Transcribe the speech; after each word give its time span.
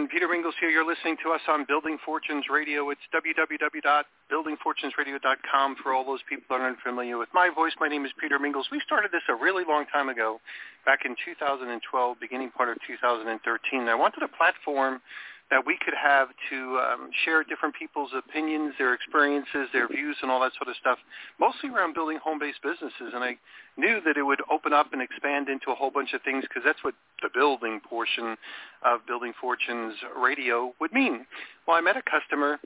Everyone. 0.00 0.08
Peter 0.08 0.28
Mingils 0.28 0.54
here. 0.60 0.70
You're 0.70 0.86
listening 0.86 1.16
to 1.24 1.32
us 1.32 1.40
on 1.48 1.64
Building 1.68 1.98
Fortunes 2.06 2.44
Radio. 2.50 2.88
It's 2.88 3.02
www.buildingfortunesradio.com 3.12 5.76
for 5.82 5.92
all 5.92 6.06
those 6.06 6.20
people 6.28 6.44
that 6.48 6.60
aren't 6.60 6.78
familiar 6.80 7.18
with 7.18 7.28
my 7.34 7.50
voice. 7.54 7.72
My 7.78 7.88
name 7.88 8.06
is 8.06 8.12
Peter 8.18 8.38
Mingils. 8.38 8.70
We 8.72 8.80
started 8.80 9.12
this 9.12 9.20
a 9.28 9.34
really 9.34 9.64
long 9.68 9.84
time 9.92 10.08
ago, 10.08 10.40
back 10.86 11.00
in 11.04 11.14
2012, 11.22 12.16
beginning 12.18 12.50
part 12.50 12.70
of 12.70 12.78
2013. 12.86 13.88
I 13.88 13.94
wanted 13.94 14.22
a 14.22 14.28
platform 14.28 15.02
that 15.50 15.66
we 15.66 15.76
could 15.84 15.94
have 15.94 16.28
to 16.48 16.78
um, 16.78 17.10
share 17.24 17.42
different 17.42 17.74
people's 17.74 18.10
opinions, 18.16 18.74
their 18.78 18.94
experiences, 18.94 19.66
their 19.72 19.88
views, 19.88 20.16
and 20.22 20.30
all 20.30 20.40
that 20.40 20.52
sort 20.56 20.68
of 20.68 20.76
stuff, 20.80 20.98
mostly 21.40 21.70
around 21.70 21.92
building 21.94 22.18
home-based 22.22 22.62
businesses. 22.62 23.12
And 23.14 23.24
I 23.24 23.36
knew 23.76 24.00
that 24.06 24.16
it 24.16 24.22
would 24.22 24.40
open 24.50 24.72
up 24.72 24.92
and 24.92 25.02
expand 25.02 25.48
into 25.48 25.70
a 25.70 25.74
whole 25.74 25.90
bunch 25.90 26.12
of 26.14 26.22
things 26.22 26.44
because 26.48 26.62
that's 26.64 26.82
what 26.84 26.94
the 27.22 27.30
building 27.34 27.80
portion 27.80 28.36
of 28.84 29.00
Building 29.06 29.32
Fortunes 29.40 29.94
Radio 30.16 30.72
would 30.80 30.92
mean. 30.92 31.26
Well, 31.66 31.76
I 31.76 31.80
met 31.80 31.96
a 31.96 32.02
customer 32.02 32.58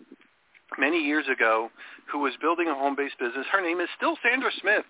many 0.78 0.98
years 0.98 1.26
ago 1.32 1.70
who 2.10 2.18
was 2.18 2.34
building 2.40 2.68
a 2.68 2.74
home-based 2.74 3.18
business. 3.18 3.46
Her 3.50 3.62
name 3.62 3.80
is 3.80 3.88
still 3.96 4.16
Sandra 4.22 4.50
Smith. 4.60 4.84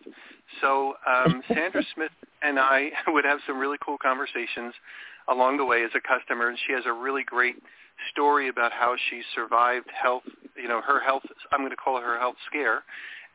So 0.61 0.95
um, 1.07 1.43
Sandra 1.47 1.83
Smith 1.95 2.13
and 2.43 2.59
I 2.59 2.91
would 3.09 3.25
have 3.25 3.39
some 3.47 3.59
really 3.59 3.79
cool 3.85 3.99
conversations 4.03 4.75
along 5.29 5.57
the 5.57 5.65
way 5.65 5.83
as 5.85 5.91
a 5.95 6.01
customer, 6.01 6.49
and 6.49 6.59
she 6.67 6.73
has 6.73 6.85
a 6.87 6.93
really 6.93 7.23
great 7.25 7.57
story 8.11 8.49
about 8.49 8.73
how 8.73 8.97
she 9.11 9.23
survived 9.35 9.89
health, 9.91 10.23
you 10.57 10.69
know, 10.69 10.81
her 10.81 11.01
health, 11.01 11.23
I'm 11.53 11.61
going 11.61 11.71
to 11.71 11.77
call 11.77 12.01
her 12.01 12.19
health 12.19 12.37
scare. 12.47 12.83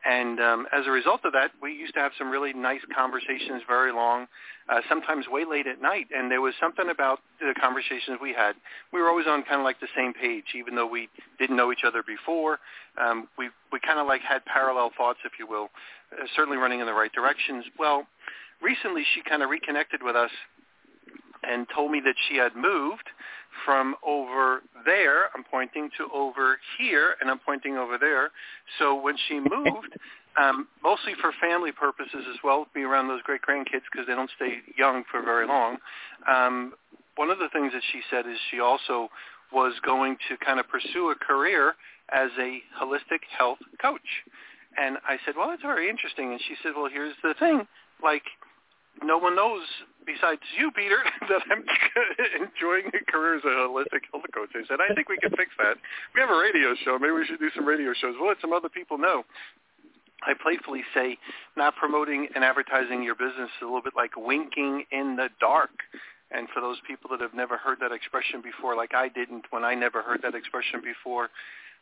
And 0.04 0.40
um, 0.40 0.66
as 0.72 0.86
a 0.86 0.90
result 0.90 1.20
of 1.24 1.32
that, 1.34 1.50
we 1.60 1.74
used 1.74 1.92
to 1.94 2.00
have 2.00 2.12
some 2.16 2.30
really 2.30 2.54
nice 2.54 2.80
conversations, 2.96 3.62
very 3.68 3.92
long, 3.92 4.26
uh, 4.70 4.80
sometimes 4.88 5.26
way 5.28 5.44
late 5.44 5.66
at 5.66 5.82
night. 5.82 6.06
And 6.16 6.30
there 6.30 6.40
was 6.40 6.54
something 6.58 6.88
about 6.88 7.18
the 7.38 7.54
conversations 7.60 8.16
we 8.20 8.32
had. 8.32 8.54
We 8.94 9.00
were 9.00 9.08
always 9.08 9.26
on 9.26 9.42
kind 9.42 9.60
of 9.60 9.64
like 9.64 9.78
the 9.78 9.92
same 9.94 10.14
page, 10.14 10.56
even 10.56 10.74
though 10.74 10.86
we 10.86 11.10
didn't 11.38 11.56
know 11.56 11.70
each 11.70 11.84
other 11.86 12.02
before. 12.02 12.60
Um, 12.96 13.28
we 13.36 13.50
we 13.72 13.80
kind 13.80 13.98
of 13.98 14.06
like 14.06 14.22
had 14.22 14.42
parallel 14.46 14.90
thoughts, 14.96 15.18
if 15.24 15.32
you 15.38 15.46
will, 15.46 15.68
uh, 16.12 16.24
certainly 16.34 16.56
running 16.56 16.80
in 16.80 16.86
the 16.86 16.94
right 16.94 17.12
directions. 17.12 17.66
Well, 17.78 18.06
recently 18.62 19.04
she 19.14 19.20
kind 19.28 19.42
of 19.42 19.50
reconnected 19.50 20.02
with 20.02 20.16
us 20.16 20.30
and 21.42 21.66
told 21.74 21.90
me 21.90 22.00
that 22.04 22.14
she 22.28 22.36
had 22.36 22.56
moved 22.56 23.08
from 23.64 23.94
over 24.06 24.62
there, 24.84 25.24
I'm 25.34 25.44
pointing 25.50 25.90
to 25.98 26.08
over 26.14 26.58
here, 26.78 27.16
and 27.20 27.30
I'm 27.30 27.38
pointing 27.38 27.76
over 27.76 27.98
there. 27.98 28.30
So 28.78 28.94
when 29.00 29.16
she 29.28 29.40
moved, 29.40 29.96
um, 30.40 30.68
mostly 30.82 31.12
for 31.20 31.32
family 31.40 31.72
purposes 31.72 32.24
as 32.30 32.36
well, 32.44 32.66
be 32.74 32.82
around 32.82 33.08
those 33.08 33.22
great 33.22 33.42
grandkids 33.42 33.82
because 33.90 34.06
they 34.06 34.14
don't 34.14 34.30
stay 34.36 34.58
young 34.76 35.04
for 35.10 35.22
very 35.22 35.46
long. 35.46 35.78
Um, 36.28 36.74
one 37.16 37.30
of 37.30 37.38
the 37.38 37.48
things 37.52 37.72
that 37.72 37.82
she 37.92 38.00
said 38.10 38.26
is 38.26 38.36
she 38.50 38.60
also 38.60 39.08
was 39.52 39.74
going 39.84 40.16
to 40.28 40.36
kind 40.44 40.60
of 40.60 40.68
pursue 40.68 41.10
a 41.10 41.14
career 41.14 41.74
as 42.12 42.30
a 42.38 42.60
holistic 42.80 43.20
health 43.36 43.58
coach. 43.82 44.00
And 44.78 44.98
I 45.06 45.18
said, 45.24 45.34
well, 45.36 45.48
that's 45.48 45.62
very 45.62 45.90
interesting. 45.90 46.30
And 46.30 46.40
she 46.46 46.54
said, 46.62 46.72
well, 46.76 46.88
here's 46.90 47.14
the 47.22 47.34
thing. 47.38 47.66
Like, 48.02 48.22
no 49.02 49.18
one 49.18 49.34
knows 49.34 49.62
besides 50.06 50.40
you, 50.58 50.70
Peter, 50.72 50.98
that 51.28 51.42
I'm 51.50 51.64
enjoying 52.46 52.88
a 52.94 53.02
career 53.10 53.36
as 53.36 53.44
a 53.44 53.68
holistic 53.68 54.08
health 54.12 54.26
coach. 54.34 54.50
I 54.54 54.66
said, 54.68 54.78
I 54.80 54.94
think 54.94 55.08
we 55.08 55.18
can 55.18 55.30
fix 55.30 55.50
that. 55.58 55.76
We 56.14 56.20
have 56.20 56.30
a 56.30 56.38
radio 56.38 56.74
show. 56.84 56.98
Maybe 56.98 57.12
we 57.12 57.26
should 57.26 57.40
do 57.40 57.50
some 57.54 57.66
radio 57.66 57.92
shows. 57.94 58.14
We'll 58.18 58.28
let 58.28 58.40
some 58.40 58.52
other 58.52 58.68
people 58.68 58.98
know. 58.98 59.24
I 60.22 60.34
playfully 60.34 60.82
say 60.94 61.16
not 61.56 61.76
promoting 61.76 62.28
and 62.34 62.44
advertising 62.44 63.02
your 63.02 63.14
business 63.14 63.48
is 63.56 63.62
a 63.62 63.64
little 63.64 63.82
bit 63.82 63.94
like 63.96 64.16
winking 64.16 64.84
in 64.92 65.16
the 65.16 65.28
dark. 65.40 65.70
And 66.30 66.46
for 66.54 66.60
those 66.60 66.76
people 66.86 67.10
that 67.10 67.20
have 67.20 67.34
never 67.34 67.56
heard 67.56 67.78
that 67.80 67.90
expression 67.90 68.42
before, 68.42 68.76
like 68.76 68.94
I 68.94 69.08
didn't 69.08 69.46
when 69.50 69.64
I 69.64 69.74
never 69.74 70.02
heard 70.02 70.20
that 70.22 70.34
expression 70.34 70.80
before, 70.84 71.30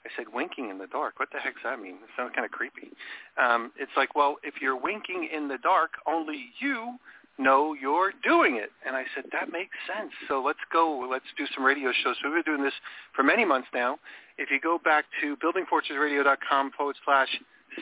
I 0.06 0.08
said, 0.16 0.26
winking 0.32 0.70
in 0.70 0.78
the 0.78 0.86
dark. 0.86 1.18
What 1.18 1.28
the 1.32 1.38
heck 1.38 1.54
does 1.54 1.64
that 1.64 1.80
mean? 1.80 1.96
It 1.96 2.10
sounds 2.16 2.32
kind 2.34 2.44
of 2.44 2.52
creepy. 2.52 2.90
Um, 3.36 3.72
it's 3.76 3.90
like, 3.96 4.14
well, 4.14 4.36
if 4.42 4.54
you're 4.62 4.78
winking 4.80 5.28
in 5.34 5.48
the 5.48 5.58
dark, 5.58 5.90
only 6.06 6.50
you 6.60 6.98
know 7.38 7.74
you're 7.74 8.12
doing 8.22 8.56
it. 8.56 8.70
And 8.86 8.96
I 8.96 9.04
said, 9.14 9.24
that 9.32 9.52
makes 9.52 9.76
sense. 9.86 10.12
So 10.28 10.42
let's 10.44 10.58
go. 10.72 11.06
Let's 11.10 11.24
do 11.36 11.44
some 11.54 11.64
radio 11.64 11.92
shows. 12.02 12.16
So 12.22 12.30
we've 12.30 12.44
been 12.44 12.54
doing 12.56 12.64
this 12.64 12.74
for 13.14 13.22
many 13.22 13.44
months 13.44 13.68
now. 13.72 13.98
If 14.38 14.50
you 14.50 14.60
go 14.60 14.78
back 14.82 15.04
to 15.20 15.36
buildingfortunesradio.com 15.36 16.72
forward 16.76 16.96
slash 17.04 17.28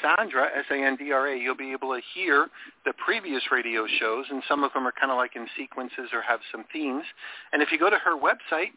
Sandra, 0.03 0.49
S-A-N-D-R-A, 0.59 1.39
you'll 1.39 1.57
be 1.57 1.73
able 1.73 1.95
to 1.95 2.01
hear 2.15 2.49
the 2.85 2.93
previous 3.05 3.43
radio 3.51 3.87
shows, 4.01 4.27
and 4.31 4.43
some 4.49 4.65
of 4.65 4.73
them 4.73 4.87
are 4.87 4.93
kind 4.99 5.11
of 5.11 5.17
like 5.17 5.37
in 5.37 5.47
sequences 5.57 6.11
or 6.13 6.23
have 6.23 6.41
some 6.53 6.65
themes. 6.73 7.05
And 7.53 7.63
if 7.63 7.73
you 7.73 7.79
go 7.79 7.89
to 7.89 7.97
her 7.97 8.17
website, 8.17 8.73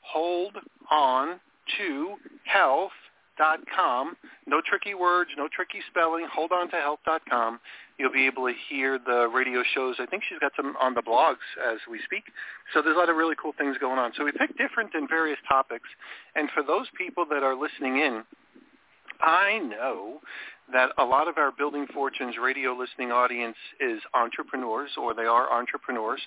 hold 0.00 0.56
on 0.90 1.40
to 1.78 2.14
health 2.44 2.92
dot 3.36 3.60
com. 3.74 4.16
No 4.46 4.60
tricky 4.64 4.94
words, 4.94 5.30
no 5.36 5.48
tricky 5.54 5.80
spelling. 5.90 6.26
Hold 6.32 6.52
on 6.52 6.70
to 6.70 6.76
health 6.76 7.00
dot 7.04 7.22
com. 7.28 7.60
You'll 7.98 8.12
be 8.12 8.26
able 8.26 8.46
to 8.46 8.54
hear 8.68 8.98
the 8.98 9.28
radio 9.32 9.62
shows. 9.74 9.96
I 10.00 10.06
think 10.06 10.22
she's 10.28 10.38
got 10.40 10.52
some 10.56 10.74
on 10.80 10.94
the 10.94 11.02
blogs 11.02 11.46
as 11.64 11.78
we 11.88 12.00
speak. 12.04 12.24
So 12.72 12.82
there's 12.82 12.96
a 12.96 12.98
lot 12.98 13.08
of 13.08 13.16
really 13.16 13.36
cool 13.40 13.52
things 13.56 13.76
going 13.78 13.98
on. 13.98 14.12
So 14.16 14.24
we 14.24 14.32
pick 14.32 14.56
different 14.58 14.90
and 14.94 15.08
various 15.08 15.38
topics. 15.48 15.88
And 16.34 16.48
for 16.54 16.62
those 16.62 16.86
people 16.98 17.24
that 17.30 17.42
are 17.42 17.54
listening 17.54 17.98
in, 17.98 18.24
I 19.20 19.58
know 19.58 20.20
that 20.72 20.90
a 20.98 21.04
lot 21.04 21.28
of 21.28 21.38
our 21.38 21.52
Building 21.52 21.86
Fortunes 21.94 22.36
radio 22.42 22.72
listening 22.72 23.12
audience 23.12 23.56
is 23.80 24.00
entrepreneurs 24.14 24.90
or 25.00 25.14
they 25.14 25.26
are 25.26 25.52
entrepreneurs. 25.52 26.20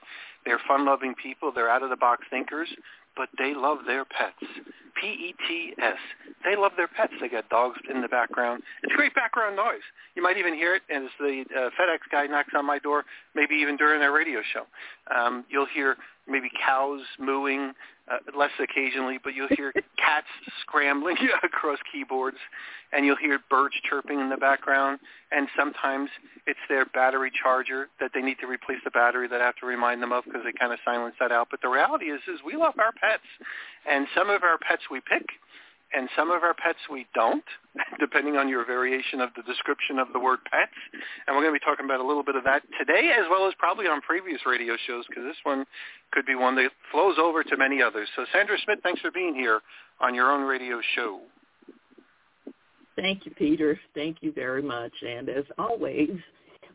They're 0.46 0.62
fun-loving 0.68 1.16
people. 1.22 1.52
They're 1.54 1.70
out-of-the-box 1.70 2.24
thinkers 2.30 2.70
but 3.18 3.30
they 3.38 3.54
love 3.54 3.80
their 3.86 4.06
pets. 4.06 4.46
P-E-T-S. 5.02 5.98
They 6.44 6.56
love 6.56 6.72
their 6.76 6.88
pets. 6.88 7.14
They 7.22 7.28
got 7.28 7.50
dogs 7.50 7.78
in 7.94 8.02
the 8.02 8.08
background. 8.08 8.64
It's 8.84 8.94
great 8.96 9.14
background 9.14 9.56
noise. 9.56 9.86
You 10.16 10.24
might 10.24 10.38
even 10.38 10.54
hear 10.56 10.76
it 10.76 10.82
as 10.90 11.04
the 11.20 11.44
uh, 11.56 11.70
FedEx 11.80 12.00
guy 12.12 12.26
knocks 12.28 12.54
on 12.56 12.66
my 12.66 12.80
door, 12.80 13.04
maybe 13.36 13.56
even 13.56 13.78
during 13.78 14.00
their 14.00 14.12
radio 14.12 14.42
show. 14.54 14.66
Um, 15.16 15.46
you'll 15.50 15.68
hear 15.74 15.98
maybe 16.28 16.50
cows 16.66 17.02
mooing, 17.20 17.74
uh, 18.12 18.18
less 18.38 18.52
occasionally, 18.60 19.20
but 19.24 19.34
you'll 19.34 19.50
hear 19.56 19.72
cats 19.98 20.28
scrambling 20.62 21.18
across 21.44 21.80
keyboards, 21.92 22.38
and 22.94 23.06
you'll 23.06 23.18
hear 23.18 23.40
birds 23.50 23.76
chirping 23.90 24.20
in 24.20 24.30
the 24.30 24.38
background, 24.38 25.00
and 25.32 25.48
sometimes 25.58 26.10
it's 26.46 26.60
their 26.70 26.86
battery 26.86 27.32
charger 27.32 27.90
that 28.00 28.12
they 28.14 28.22
need 28.22 28.38
to 28.40 28.48
replace 28.48 28.80
the 28.84 28.92
battery 28.92 29.28
that 29.28 29.42
I 29.42 29.46
have 29.46 29.56
to 29.58 29.66
remind 29.66 30.02
them 30.02 30.12
of 30.12 30.24
because 30.26 30.42
they 30.44 30.54
kind 30.58 30.72
of 30.72 30.80
silence 30.86 31.16
that 31.20 31.32
out. 31.32 31.48
But 31.52 31.62
the 31.62 31.70
reality 31.70 32.06
is, 32.06 32.22
is 32.28 32.40
we 32.46 32.56
love 32.56 32.76
our 32.80 32.92
pets, 32.92 33.28
and 33.90 34.08
some 34.16 34.30
of 34.30 34.44
our 34.44 34.58
pets 34.58 34.84
we 34.90 35.02
pick, 35.02 35.28
and 35.94 36.10
some 36.16 36.32
of 36.32 36.44
our 36.44 36.54
pets 36.54 36.80
we 36.92 37.08
don't, 37.14 37.44
depending 38.00 38.36
on 38.36 38.50
your 38.50 38.66
variation 38.66 39.22
of 39.22 39.30
the 39.36 39.44
description 39.44 40.00
of 40.00 40.08
the 40.14 40.20
word 40.20 40.40
pets. 40.52 40.72
And 41.26 41.36
we're 41.36 41.44
going 41.44 41.54
to 41.54 41.60
be 41.60 41.66
talking 41.66 41.86
about 41.86 42.00
a 42.00 42.08
little 42.08 42.24
bit 42.24 42.36
of 42.36 42.44
that 42.44 42.64
today, 42.78 43.12
as 43.18 43.26
well 43.30 43.48
as 43.48 43.54
probably 43.58 43.88
on 43.88 44.02
previous 44.02 44.42
radio 44.46 44.76
shows, 44.88 45.06
because 45.08 45.24
this 45.24 45.38
one 45.44 45.66
could 46.12 46.26
be 46.26 46.36
one 46.36 46.56
that 46.56 46.72
flows 46.92 47.16
over 47.20 47.44
to 47.44 47.58
many 47.58 47.82
others. 47.82 48.10
So 48.16 48.26
Sandra 48.34 48.58
Smith, 48.66 48.80
thanks 48.84 49.02
for 49.02 49.12
being 49.12 49.34
here 49.34 49.62
on 50.02 50.14
your 50.14 50.32
own 50.32 50.44
radio 50.44 50.82
show. 50.96 51.22
Thank 52.96 53.26
you, 53.26 53.32
Peter. 53.32 53.80
Thank 53.94 54.18
you 54.22 54.32
very 54.32 54.64
much. 54.64 54.94
And 55.08 55.30
as 55.30 55.46
always, 55.58 56.10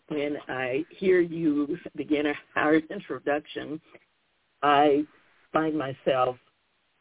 when 0.09 0.37
I 0.49 0.85
hear 0.91 1.21
you 1.21 1.77
begin 1.97 2.33
our 2.57 2.77
introduction, 2.77 3.81
I 4.63 5.05
find 5.53 5.77
myself 5.77 6.37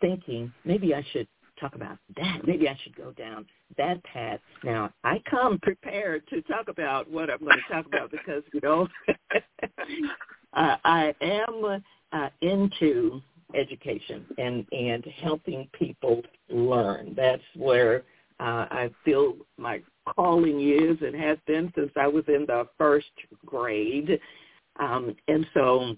thinking 0.01 0.51
maybe 0.65 0.95
I 0.95 1.05
should 1.13 1.27
talk 1.61 1.75
about 1.75 1.97
that. 2.17 2.45
Maybe 2.45 2.67
I 2.67 2.77
should 2.83 2.95
go 2.95 3.11
down 3.11 3.45
that 3.77 4.03
path. 4.03 4.39
Now, 4.63 4.91
I 5.03 5.21
come 5.29 5.59
prepared 5.61 6.27
to 6.29 6.41
talk 6.41 6.67
about 6.67 7.09
what 7.09 7.29
I'm 7.29 7.39
going 7.39 7.57
to 7.57 7.73
talk 7.73 7.85
about 7.85 8.11
because, 8.11 8.43
you 8.53 8.59
know, 8.61 8.87
uh, 10.53 10.75
I 10.83 11.13
am 11.21 11.81
uh, 12.11 12.29
into 12.41 13.21
education 13.55 14.25
and, 14.37 14.65
and 14.71 15.05
helping 15.21 15.69
people 15.77 16.21
learn. 16.49 17.13
That's 17.15 17.43
where 17.55 18.03
uh, 18.39 18.65
I 18.71 18.89
feel 19.05 19.35
my 19.57 19.81
calling 20.15 20.61
is 20.61 20.97
and 21.01 21.15
has 21.15 21.37
been 21.45 21.71
since 21.75 21.91
I 21.95 22.07
was 22.07 22.23
in 22.27 22.45
the 22.47 22.67
first 22.77 23.11
grade. 23.45 24.19
Um, 24.79 25.15
and 25.27 25.45
so 25.53 25.95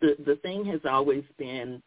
the 0.00 0.16
the 0.24 0.36
thing 0.36 0.64
has 0.66 0.80
always 0.88 1.24
been 1.38 1.82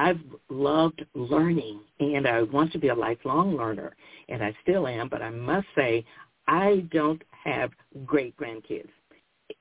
I've 0.00 0.20
loved 0.48 1.04
learning, 1.14 1.80
and 1.98 2.26
I 2.26 2.40
want 2.40 2.72
to 2.72 2.78
be 2.78 2.88
a 2.88 2.94
lifelong 2.94 3.54
learner, 3.54 3.94
and 4.30 4.42
I 4.42 4.56
still 4.62 4.86
am. 4.86 5.10
But 5.10 5.20
I 5.20 5.28
must 5.28 5.66
say, 5.76 6.06
I 6.48 6.86
don't 6.90 7.20
have 7.44 7.70
great 8.06 8.34
grandkids. 8.38 8.88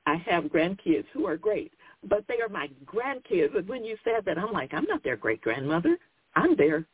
I 0.05 0.15
have 0.25 0.45
grandkids 0.45 1.03
who 1.11 1.27
are 1.27 1.35
great, 1.35 1.73
but 2.07 2.23
they 2.29 2.39
are 2.39 2.47
my 2.47 2.69
grandkids. 2.85 3.53
And 3.57 3.67
when 3.67 3.83
you 3.83 3.97
said 4.05 4.23
that, 4.25 4.37
I'm 4.37 4.53
like, 4.53 4.73
I'm 4.73 4.85
not 4.85 5.03
their 5.03 5.17
great 5.17 5.41
grandmother. 5.41 5.97
I'm 6.37 6.55
their 6.55 6.85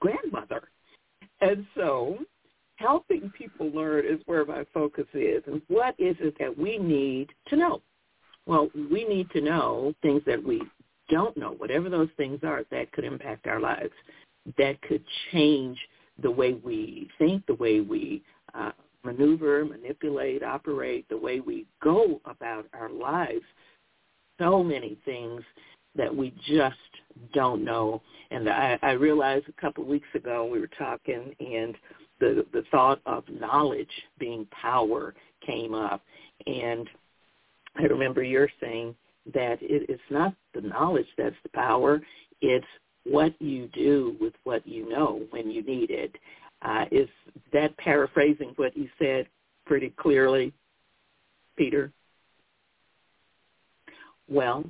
grandmother. 0.00 0.68
And 1.40 1.64
so 1.76 2.18
helping 2.74 3.32
people 3.38 3.70
learn 3.70 4.04
is 4.04 4.20
where 4.26 4.44
my 4.44 4.66
focus 4.74 5.06
is. 5.14 5.42
And 5.46 5.62
what 5.68 5.94
is 5.98 6.16
it 6.20 6.36
that 6.38 6.58
we 6.58 6.76
need 6.76 7.30
to 7.48 7.56
know? 7.56 7.80
Well, 8.44 8.68
we 8.90 9.04
need 9.04 9.30
to 9.30 9.40
know 9.40 9.94
things 10.02 10.20
that 10.26 10.42
we 10.44 10.62
don't 11.08 11.36
know, 11.36 11.52
whatever 11.52 11.88
those 11.88 12.08
things 12.16 12.40
are 12.42 12.64
that 12.70 12.92
could 12.92 13.04
impact 13.04 13.46
our 13.46 13.60
lives, 13.60 13.92
that 14.58 14.80
could 14.82 15.04
change 15.32 15.78
the 16.22 16.30
way 16.30 16.54
we 16.54 17.08
think, 17.18 17.44
the 17.46 17.54
way 17.54 17.80
we 17.80 18.22
uh, 18.54 18.72
maneuver, 19.04 19.64
manipulate, 19.64 20.42
operate, 20.42 21.08
the 21.08 21.16
way 21.16 21.40
we 21.40 21.66
go 21.82 22.20
about 22.24 22.66
our 22.72 22.90
lives. 22.90 23.44
So 24.38 24.62
many 24.62 24.98
things 25.04 25.42
that 25.96 26.14
we 26.14 26.34
just 26.46 26.76
don't 27.32 27.64
know. 27.64 28.02
And 28.30 28.48
I, 28.48 28.78
I 28.82 28.92
realized 28.92 29.46
a 29.48 29.60
couple 29.60 29.84
of 29.84 29.88
weeks 29.88 30.08
ago 30.14 30.46
we 30.46 30.60
were 30.60 30.70
talking 30.78 31.34
and 31.40 31.74
the 32.18 32.46
the 32.52 32.64
thought 32.70 33.00
of 33.06 33.24
knowledge 33.28 33.90
being 34.18 34.46
power 34.46 35.14
came 35.44 35.74
up 35.74 36.02
and 36.46 36.88
I 37.78 37.82
remember 37.82 38.22
you're 38.22 38.48
saying 38.60 38.94
that 39.34 39.58
it, 39.60 39.88
it's 39.88 40.00
not 40.10 40.34
the 40.54 40.60
knowledge 40.60 41.06
that's 41.16 41.36
the 41.42 41.48
power, 41.50 42.00
it's 42.40 42.66
what 43.04 43.34
you 43.40 43.68
do 43.68 44.16
with 44.20 44.34
what 44.44 44.66
you 44.66 44.88
know 44.88 45.22
when 45.30 45.50
you 45.50 45.62
need 45.62 45.90
it. 45.90 46.14
Uh, 46.62 46.84
is 46.90 47.08
that 47.52 47.76
paraphrasing 47.76 48.52
what 48.56 48.76
you 48.76 48.88
said 48.98 49.26
pretty 49.66 49.90
clearly, 49.96 50.52
Peter? 51.56 51.92
Well, 54.28 54.64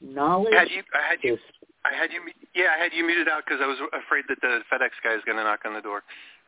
knowledge 0.00 0.54
had 0.54 0.68
you, 0.70 0.82
I 0.94 1.10
had 1.10 1.18
you, 1.22 1.34
is 1.34 1.40
I 1.84 1.92
had 1.94 2.10
you, 2.12 2.20
yeah, 2.54 2.70
I 2.78 2.82
had 2.82 2.92
you 2.92 3.04
muted 3.04 3.28
out 3.28 3.42
because 3.44 3.60
I 3.62 3.66
was 3.66 3.78
afraid 3.92 4.24
that 4.28 4.40
the 4.40 4.60
FedEx 4.72 4.90
guy 5.02 5.14
is 5.14 5.22
going 5.26 5.36
to 5.36 5.44
knock 5.44 5.60
on 5.64 5.74
the 5.74 5.80
door. 5.80 6.02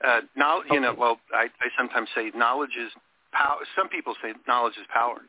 Uh, 0.04 0.20
knowledge, 0.36 0.68
you 0.70 0.80
know, 0.80 0.94
well, 0.96 1.18
I, 1.32 1.48
I 1.60 1.68
sometimes 1.76 2.08
say 2.14 2.30
knowledge 2.34 2.76
is 2.78 2.92
power. 3.32 3.58
Some 3.76 3.88
people 3.88 4.14
say 4.22 4.32
knowledge 4.46 4.74
is 4.80 4.86
power, 4.92 5.22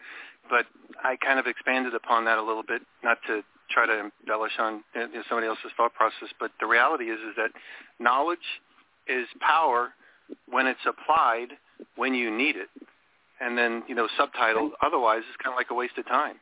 but 0.50 0.66
I 1.04 1.16
kind 1.18 1.40
of 1.40 1.48
expanded 1.48 1.94
upon 1.94 2.26
that 2.26 2.38
a 2.38 2.44
little 2.44 2.64
bit, 2.64 2.82
not 3.04 3.18
to 3.28 3.42
try 3.70 3.86
to 3.86 4.10
embellish 4.22 4.54
on 4.60 4.84
uh, 4.96 5.02
you 5.02 5.14
know, 5.14 5.24
somebody 5.28 5.48
else's 5.48 5.72
thought 5.76 5.94
process, 5.94 6.30
but 6.40 6.52
the 6.60 6.66
reality 6.66 7.06
is 7.06 7.20
is 7.20 7.36
that 7.36 7.50
knowledge 8.00 8.40
is 9.08 9.28
power 9.40 9.90
when 10.50 10.68
it's 10.68 10.80
applied 10.88 11.50
when 11.96 12.14
you 12.14 12.36
need 12.36 12.56
it, 12.56 12.70
and 13.40 13.58
then 13.58 13.84
you 13.88 13.96
know 13.96 14.08
subtitled. 14.20 14.72
Otherwise, 14.82 15.22
it's 15.28 15.38
kind 15.44 15.54
of 15.54 15.58
like 15.58 15.72
a 15.72 15.76
waste 15.76 15.98
of 15.98 16.06
time. 16.08 16.36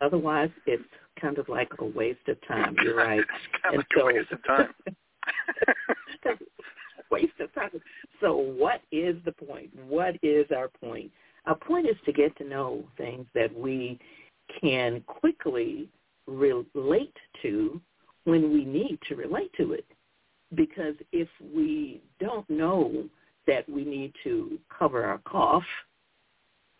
Otherwise, 0.00 0.50
it's 0.66 0.82
kind 1.20 1.38
of 1.38 1.48
like 1.48 1.70
a 1.78 1.84
waste 1.84 2.28
of 2.28 2.36
time. 2.46 2.76
You're 2.82 2.96
right. 3.08 3.20
it's 3.20 3.62
kind 3.62 3.74
of 3.76 3.78
and 3.78 3.78
like 3.78 3.86
so, 3.96 4.02
a 4.02 4.06
waste 4.06 4.32
of 4.32 4.44
time. 4.44 4.74
waste 7.10 7.40
of 7.40 7.54
time. 7.54 7.70
So 8.20 8.36
what 8.36 8.82
is 8.92 9.16
the 9.24 9.32
point? 9.32 9.70
What 9.88 10.16
is 10.22 10.46
our 10.54 10.68
point? 10.68 11.10
Our 11.46 11.54
point 11.54 11.86
is 11.86 11.96
to 12.06 12.12
get 12.12 12.36
to 12.38 12.44
know 12.44 12.84
things 12.96 13.26
that 13.34 13.54
we 13.54 13.98
can 14.60 15.02
quickly 15.06 15.88
relate 16.26 17.16
to 17.42 17.80
when 18.24 18.52
we 18.52 18.64
need 18.64 18.98
to 19.08 19.16
relate 19.16 19.52
to 19.58 19.72
it. 19.72 19.84
Because 20.54 20.94
if 21.12 21.28
we 21.54 22.00
don't 22.20 22.48
know 22.48 23.04
that 23.46 23.68
we 23.68 23.84
need 23.84 24.12
to 24.24 24.58
cover 24.76 25.04
our 25.04 25.18
cough, 25.18 25.64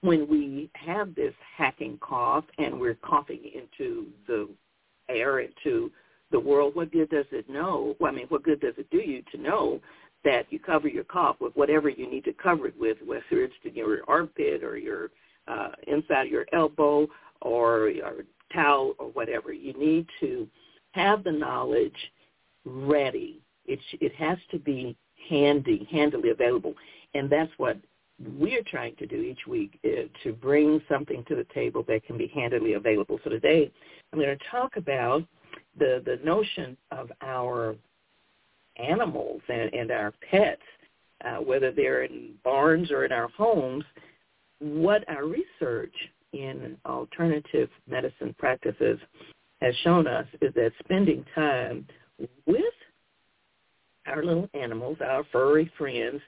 when 0.00 0.28
we 0.28 0.70
have 0.74 1.14
this 1.14 1.34
hacking 1.56 1.98
cough 2.00 2.44
and 2.58 2.78
we're 2.78 2.96
coughing 2.96 3.50
into 3.54 4.06
the 4.26 4.48
air, 5.08 5.40
into 5.40 5.90
the 6.30 6.40
world, 6.40 6.74
what 6.74 6.92
good 6.92 7.10
does 7.10 7.26
it 7.32 7.48
know? 7.48 7.96
I 8.04 8.10
mean, 8.10 8.26
what 8.28 8.42
good 8.42 8.60
does 8.60 8.74
it 8.76 8.88
do 8.90 8.98
you 8.98 9.22
to 9.32 9.38
know 9.38 9.80
that 10.24 10.46
you 10.50 10.58
cover 10.58 10.88
your 10.88 11.04
cough 11.04 11.36
with 11.40 11.54
whatever 11.54 11.88
you 11.88 12.10
need 12.10 12.24
to 12.24 12.32
cover 12.32 12.68
it 12.68 12.78
with, 12.78 12.98
whether 13.04 13.22
it's 13.30 13.54
your 13.62 13.98
armpit 14.08 14.64
or 14.64 14.76
your 14.76 15.10
uh, 15.46 15.70
inside 15.86 16.26
of 16.26 16.32
your 16.32 16.46
elbow 16.52 17.06
or 17.42 17.88
your 17.88 18.24
towel 18.52 18.94
or 18.98 19.08
whatever. 19.08 19.52
You 19.52 19.74
need 19.74 20.06
to 20.20 20.48
have 20.92 21.24
the 21.24 21.32
knowledge 21.32 21.96
ready. 22.64 23.40
It 23.66 23.80
it 24.00 24.14
has 24.14 24.38
to 24.50 24.58
be 24.58 24.96
handy, 25.28 25.86
handily 25.90 26.30
available, 26.30 26.74
and 27.14 27.30
that's 27.30 27.52
what 27.56 27.78
we're 28.38 28.62
trying 28.62 28.94
to 28.96 29.06
do 29.06 29.16
each 29.16 29.46
week 29.46 29.78
uh, 29.84 30.02
to 30.22 30.32
bring 30.32 30.80
something 30.88 31.24
to 31.28 31.34
the 31.34 31.46
table 31.52 31.84
that 31.88 32.04
can 32.04 32.16
be 32.16 32.28
handily 32.28 32.74
available. 32.74 33.18
So 33.24 33.30
today, 33.30 33.70
I'm 34.12 34.18
going 34.18 34.36
to 34.36 34.44
talk 34.50 34.76
about 34.76 35.24
the 35.78 36.02
the 36.04 36.24
notion 36.24 36.76
of 36.90 37.10
our 37.22 37.76
animals 38.76 39.40
and, 39.48 39.72
and 39.72 39.90
our 39.90 40.12
pets, 40.30 40.62
uh, 41.24 41.36
whether 41.36 41.70
they're 41.72 42.04
in 42.04 42.34
barns 42.42 42.90
or 42.90 43.04
in 43.04 43.12
our 43.12 43.28
homes, 43.28 43.84
what 44.58 45.08
our 45.08 45.26
research 45.26 45.94
in 46.32 46.76
alternative 46.86 47.68
medicine 47.88 48.34
practices 48.38 48.98
has 49.60 49.74
shown 49.82 50.06
us 50.06 50.26
is 50.40 50.52
that 50.54 50.72
spending 50.84 51.24
time 51.34 51.86
with 52.46 52.64
our 54.06 54.22
little 54.24 54.48
animals, 54.54 54.98
our 55.00 55.24
furry 55.32 55.70
friends, 55.78 56.20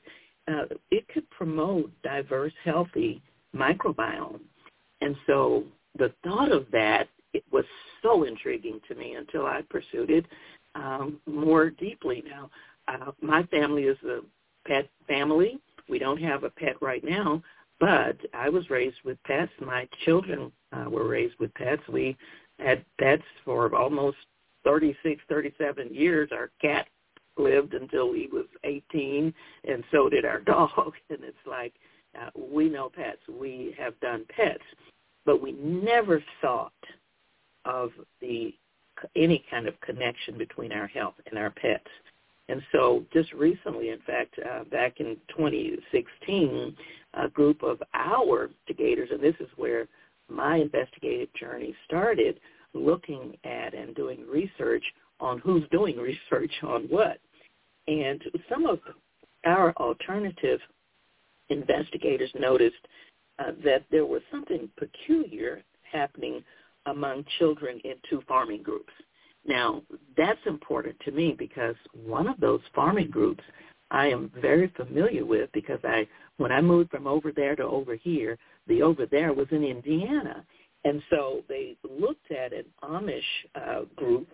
uh, 0.48 0.64
it 0.90 1.06
could 1.08 1.28
promote 1.30 1.90
diverse, 2.02 2.52
healthy 2.64 3.20
microbiome. 3.54 4.40
And 5.00 5.16
so 5.26 5.64
the 5.98 6.12
thought 6.24 6.52
of 6.52 6.66
that 6.72 7.08
it 7.32 7.44
was 7.52 7.64
so 8.02 8.24
intriguing 8.24 8.80
to 8.88 8.94
me 8.94 9.14
until 9.14 9.44
I 9.44 9.62
pursued 9.68 10.10
it 10.10 10.24
um, 10.76 11.20
more 11.26 11.70
deeply. 11.70 12.22
Now, 12.28 12.50
uh, 12.86 13.12
my 13.20 13.42
family 13.44 13.84
is 13.84 13.98
a 14.04 14.20
pet 14.66 14.88
family. 15.08 15.58
We 15.88 15.98
don't 15.98 16.20
have 16.20 16.44
a 16.44 16.50
pet 16.50 16.76
right 16.80 17.02
now, 17.02 17.42
but 17.80 18.16
I 18.34 18.48
was 18.48 18.70
raised 18.70 18.98
with 19.04 19.22
pets. 19.24 19.52
My 19.60 19.88
children 20.04 20.52
uh, 20.72 20.88
were 20.90 21.08
raised 21.08 21.38
with 21.38 21.54
pets. 21.54 21.82
We 21.88 22.16
had 22.58 22.84
pets 22.98 23.22
for 23.44 23.74
almost 23.74 24.18
36, 24.64 25.20
37 25.28 25.94
years. 25.94 26.30
Our 26.32 26.50
cat 26.60 26.86
lived 27.38 27.74
until 27.74 28.12
he 28.12 28.28
was 28.32 28.46
18, 28.64 29.32
and 29.68 29.84
so 29.90 30.08
did 30.08 30.24
our 30.24 30.40
dog. 30.46 30.92
And 31.10 31.22
it's 31.22 31.36
like 31.46 31.74
uh, 32.20 32.30
we 32.36 32.68
know 32.68 32.90
pets. 32.90 33.20
We 33.28 33.74
have 33.78 33.98
done 34.00 34.24
pets, 34.28 34.64
but 35.24 35.40
we 35.40 35.52
never 35.52 36.22
thought 36.40 36.72
of 37.64 37.90
the 38.20 38.54
any 39.14 39.44
kind 39.50 39.66
of 39.66 39.80
connection 39.80 40.38
between 40.38 40.72
our 40.72 40.86
health 40.86 41.14
and 41.26 41.38
our 41.38 41.50
pets. 41.50 41.88
And 42.48 42.62
so 42.72 43.04
just 43.12 43.32
recently, 43.32 43.90
in 43.90 43.98
fact, 44.06 44.34
uh, 44.38 44.64
back 44.64 45.00
in 45.00 45.16
2016, 45.36 46.76
a 47.14 47.28
group 47.28 47.62
of 47.62 47.82
our 47.94 48.44
investigators, 48.44 49.08
and 49.12 49.20
this 49.20 49.34
is 49.40 49.48
where 49.56 49.88
my 50.28 50.56
investigative 50.56 51.32
journey 51.34 51.74
started, 51.86 52.38
looking 52.74 53.36
at 53.44 53.74
and 53.74 53.94
doing 53.94 54.24
research 54.28 54.84
on 55.20 55.38
who's 55.38 55.64
doing 55.70 55.96
research 56.30 56.52
on 56.62 56.82
what. 56.84 57.18
And 57.88 58.22
some 58.48 58.66
of 58.66 58.80
our 59.44 59.72
alternative 59.74 60.60
investigators 61.48 62.30
noticed 62.38 62.74
uh, 63.38 63.52
that 63.64 63.84
there 63.90 64.06
was 64.06 64.22
something 64.30 64.68
peculiar 64.76 65.62
happening 65.90 66.42
among 66.86 67.24
children 67.38 67.80
in 67.84 67.94
two 68.08 68.22
farming 68.28 68.62
groups. 68.62 68.92
Now, 69.46 69.82
that's 70.16 70.40
important 70.46 70.96
to 71.04 71.12
me 71.12 71.34
because 71.38 71.76
one 71.92 72.26
of 72.26 72.38
those 72.40 72.60
farming 72.74 73.10
groups 73.10 73.44
I 73.90 74.08
am 74.08 74.30
very 74.40 74.72
familiar 74.76 75.24
with 75.24 75.50
because 75.52 75.78
I 75.84 76.08
when 76.38 76.52
I 76.52 76.60
moved 76.60 76.90
from 76.90 77.06
over 77.06 77.32
there 77.32 77.56
to 77.56 77.62
over 77.62 77.94
here, 77.94 78.36
the 78.66 78.82
over 78.82 79.06
there 79.06 79.32
was 79.32 79.46
in 79.52 79.62
Indiana. 79.62 80.44
And 80.84 81.02
so 81.10 81.42
they 81.48 81.76
looked 81.88 82.30
at 82.30 82.52
an 82.52 82.64
Amish 82.82 83.20
uh, 83.54 83.82
group 83.96 84.28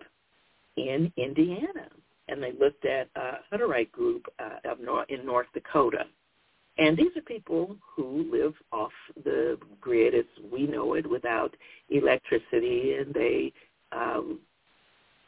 in 0.77 1.11
Indiana, 1.17 1.87
and 2.27 2.41
they 2.43 2.51
looked 2.59 2.85
at 2.85 3.09
a 3.15 3.37
Hutterite 3.51 3.91
group 3.91 4.25
uh, 4.39 4.73
in 5.09 5.25
North 5.25 5.47
Dakota. 5.53 6.05
And 6.77 6.97
these 6.97 7.15
are 7.15 7.21
people 7.21 7.75
who 7.95 8.29
live 8.31 8.53
off 8.71 8.91
the 9.23 9.57
grid 9.79 10.15
as 10.15 10.25
we 10.51 10.65
know 10.65 10.95
it 10.95 11.07
without 11.07 11.55
electricity, 11.89 12.95
and 12.99 13.13
they 13.13 13.53
um, 13.91 14.39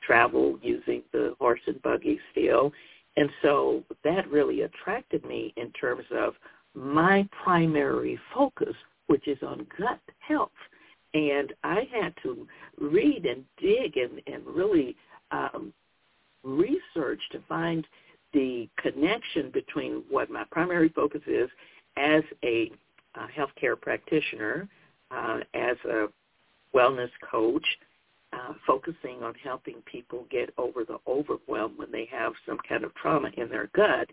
travel 0.06 0.58
using 0.62 1.04
the 1.12 1.36
horse 1.40 1.62
and 1.68 1.82
buggy 1.82 2.20
still. 2.32 2.72
And 3.18 3.30
so 3.42 3.84
that 4.04 4.30
really 4.30 4.62
attracted 4.62 5.24
me 5.26 5.54
in 5.56 5.72
terms 5.72 6.06
of 6.12 6.34
my 6.74 7.28
primary 7.44 8.20
focus, 8.34 8.76
which 9.08 9.28
is 9.28 9.38
on 9.42 9.68
gut 9.80 10.02
health. 10.20 10.50
And 11.14 11.54
I 11.64 11.88
had 11.92 12.14
to 12.24 12.46
read 12.78 13.26
and 13.26 13.46
dig 13.62 13.98
and, 13.98 14.22
and 14.28 14.46
really 14.46 14.96
um, 15.32 15.72
research 16.44 17.22
to 17.32 17.40
find 17.48 17.88
the 18.36 18.70
connection 18.78 19.50
between 19.52 20.04
what 20.10 20.30
my 20.30 20.44
primary 20.52 20.90
focus 20.90 21.22
is 21.26 21.50
as 21.96 22.22
a 22.44 22.70
uh, 23.16 23.28
healthcare 23.36 23.80
practitioner, 23.80 24.68
uh, 25.10 25.40
as 25.54 25.78
a 25.90 26.08
wellness 26.76 27.10
coach, 27.32 27.66
uh, 28.34 28.54
focusing 28.68 29.24
on 29.24 29.34
helping 29.42 29.76
people 29.86 30.26
get 30.30 30.50
over 30.58 30.84
the 30.84 30.98
overwhelm 31.08 31.74
when 31.78 31.90
they 31.94 32.08
have 32.12 32.34
some 32.46 32.58
kind 32.68 32.84
of 32.84 32.94
trauma 32.96 33.30
in 33.38 33.48
their 33.48 33.70
gut. 33.74 34.10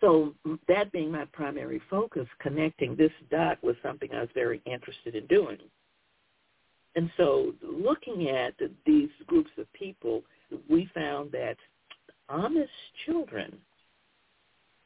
So 0.00 0.34
that 0.66 0.90
being 0.90 1.12
my 1.12 1.26
primary 1.26 1.80
focus, 1.88 2.26
connecting 2.40 2.96
this 2.96 3.12
dot 3.30 3.62
was 3.62 3.76
something 3.84 4.10
I 4.12 4.20
was 4.20 4.28
very 4.34 4.60
interested 4.66 5.14
in 5.14 5.26
doing. 5.28 5.58
And 6.96 7.08
so 7.16 7.54
looking 7.62 8.28
at 8.30 8.54
these 8.84 9.10
groups 9.28 9.50
of 9.58 9.72
people, 9.74 10.22
we 10.68 10.90
found 10.92 11.30
that 11.30 11.56
Amish 12.30 12.68
children 13.04 13.56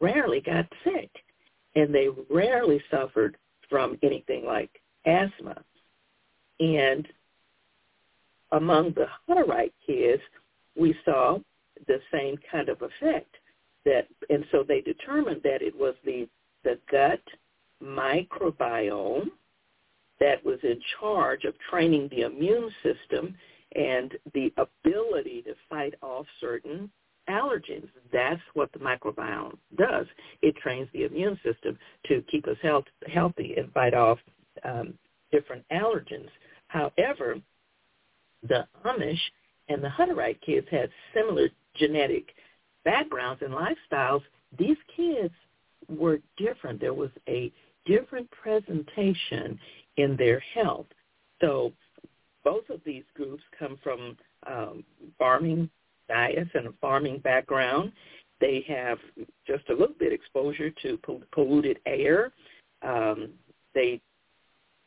rarely 0.00 0.40
got 0.40 0.66
sick 0.84 1.10
and 1.76 1.94
they 1.94 2.08
rarely 2.30 2.82
suffered 2.90 3.36
from 3.68 3.96
anything 4.02 4.44
like 4.44 4.70
asthma. 5.06 5.62
And 6.58 7.06
among 8.52 8.92
the 8.92 9.06
Hutterite 9.28 9.72
kids, 9.86 10.22
we 10.76 10.94
saw 11.04 11.38
the 11.86 12.00
same 12.12 12.36
kind 12.50 12.68
of 12.68 12.82
effect. 12.82 13.36
That 13.84 14.08
and 14.28 14.44
so 14.52 14.62
they 14.62 14.82
determined 14.82 15.40
that 15.42 15.62
it 15.62 15.74
was 15.74 15.94
the 16.04 16.28
the 16.64 16.78
gut 16.90 17.22
microbiome 17.82 19.30
that 20.18 20.44
was 20.44 20.58
in 20.62 20.78
charge 20.98 21.44
of 21.44 21.54
training 21.70 22.08
the 22.10 22.22
immune 22.22 22.70
system 22.82 23.34
and 23.74 24.12
the 24.34 24.52
ability 24.58 25.42
to 25.42 25.54
fight 25.70 25.94
off 26.02 26.26
certain 26.40 26.90
allergens. 27.28 27.88
That's 28.12 28.40
what 28.54 28.72
the 28.72 28.78
microbiome 28.78 29.56
does. 29.76 30.06
It 30.42 30.56
trains 30.56 30.88
the 30.92 31.04
immune 31.04 31.38
system 31.44 31.78
to 32.06 32.22
keep 32.30 32.46
us 32.46 32.56
health, 32.62 32.84
healthy 33.06 33.54
and 33.56 33.72
fight 33.72 33.94
off 33.94 34.18
um, 34.64 34.94
different 35.32 35.64
allergens. 35.72 36.28
However, 36.68 37.36
the 38.48 38.66
Amish 38.84 39.20
and 39.68 39.82
the 39.82 39.88
Hutterite 39.88 40.40
kids 40.40 40.66
had 40.70 40.90
similar 41.14 41.48
genetic 41.76 42.34
backgrounds 42.84 43.42
and 43.42 43.54
lifestyles. 43.54 44.22
These 44.58 44.76
kids 44.96 45.34
were 45.88 46.20
different. 46.36 46.80
There 46.80 46.94
was 46.94 47.10
a 47.28 47.52
different 47.86 48.28
presentation 48.30 49.58
in 49.96 50.16
their 50.16 50.42
health. 50.54 50.86
So 51.40 51.72
both 52.44 52.68
of 52.70 52.80
these 52.84 53.04
groups 53.14 53.42
come 53.58 53.78
from 53.82 54.16
um, 54.46 54.84
farming 55.18 55.70
and 56.10 56.66
a 56.66 56.72
farming 56.80 57.18
background. 57.18 57.92
They 58.40 58.64
have 58.68 58.98
just 59.46 59.68
a 59.68 59.72
little 59.72 59.94
bit 59.98 60.12
exposure 60.12 60.70
to 60.82 60.98
polluted 61.32 61.78
air. 61.86 62.32
Um, 62.82 63.30
they 63.74 64.00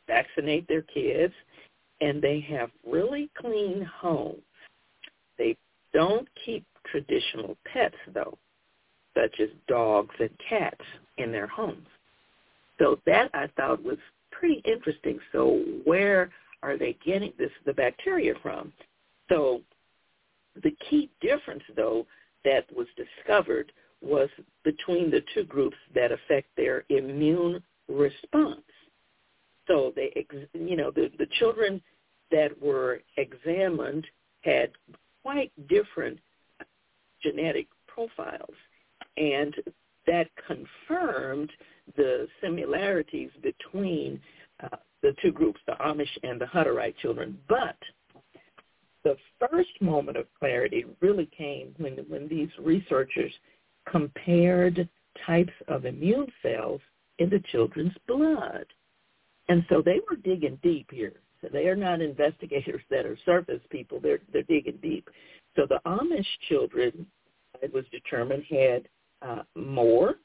vaccinate 0.07 0.67
their 0.67 0.81
kids, 0.81 1.33
and 2.01 2.21
they 2.21 2.39
have 2.49 2.71
really 2.85 3.29
clean 3.37 3.87
homes. 3.99 4.41
They 5.37 5.55
don't 5.93 6.27
keep 6.45 6.65
traditional 6.91 7.57
pets, 7.71 7.95
though, 8.13 8.37
such 9.15 9.39
as 9.39 9.49
dogs 9.67 10.15
and 10.19 10.29
cats 10.49 10.83
in 11.17 11.31
their 11.31 11.47
homes. 11.47 11.87
So 12.79 12.99
that 13.05 13.29
I 13.33 13.47
thought 13.55 13.83
was 13.83 13.99
pretty 14.31 14.61
interesting. 14.65 15.19
So 15.31 15.63
where 15.85 16.31
are 16.63 16.77
they 16.77 16.97
getting 17.05 17.33
this 17.37 17.51
the 17.65 17.73
bacteria 17.73 18.33
from? 18.41 18.73
So 19.29 19.61
the 20.61 20.75
key 20.89 21.09
difference, 21.21 21.63
though, 21.75 22.05
that 22.45 22.65
was 22.75 22.87
discovered 22.95 23.71
was 24.01 24.29
between 24.63 25.09
the 25.09 25.23
two 25.33 25.43
groups 25.43 25.77
that 25.95 26.11
affect 26.11 26.47
their 26.57 26.83
immune 26.89 27.63
response. 27.87 28.61
So 29.67 29.93
they, 29.95 30.25
you 30.53 30.75
know, 30.75 30.91
the, 30.91 31.09
the 31.17 31.27
children 31.39 31.81
that 32.31 32.49
were 32.61 33.01
examined 33.17 34.05
had 34.41 34.71
quite 35.21 35.51
different 35.69 36.19
genetic 37.21 37.67
profiles, 37.87 38.55
and 39.15 39.55
that 40.05 40.27
confirmed 40.45 41.49
the 41.95 42.27
similarities 42.41 43.29
between 43.41 44.19
uh, 44.61 44.77
the 45.01 45.15
two 45.21 45.31
groups, 45.31 45.61
the 45.65 45.73
Amish 45.73 46.17
and 46.23 46.39
the 46.39 46.45
Hutterite 46.45 46.97
children. 46.97 47.37
But 47.47 47.77
the 49.03 49.17
first 49.39 49.69
moment 49.81 50.17
of 50.17 50.27
clarity 50.37 50.85
really 51.01 51.29
came 51.37 51.73
when 51.77 51.97
when 52.07 52.27
these 52.27 52.49
researchers 52.59 53.31
compared 53.89 54.87
types 55.25 55.53
of 55.67 55.85
immune 55.85 56.27
cells 56.41 56.81
in 57.19 57.29
the 57.29 57.43
children's 57.51 57.95
blood. 58.07 58.65
And 59.49 59.65
so 59.69 59.81
they 59.81 59.99
were 60.09 60.15
digging 60.15 60.57
deep 60.63 60.89
here. 60.91 61.13
So 61.41 61.49
they 61.51 61.67
are 61.67 61.75
not 61.75 62.01
investigators 62.01 62.81
that 62.89 63.05
are 63.05 63.17
surface 63.25 63.61
people. 63.69 63.99
They're 63.99 64.21
they're 64.31 64.43
digging 64.43 64.79
deep. 64.81 65.09
So 65.55 65.67
the 65.67 65.79
Amish 65.85 66.25
children, 66.49 67.05
it 67.61 67.73
was 67.73 67.85
determined, 67.91 68.43
had 68.49 68.87
uh, 69.21 69.43
more 69.55 70.15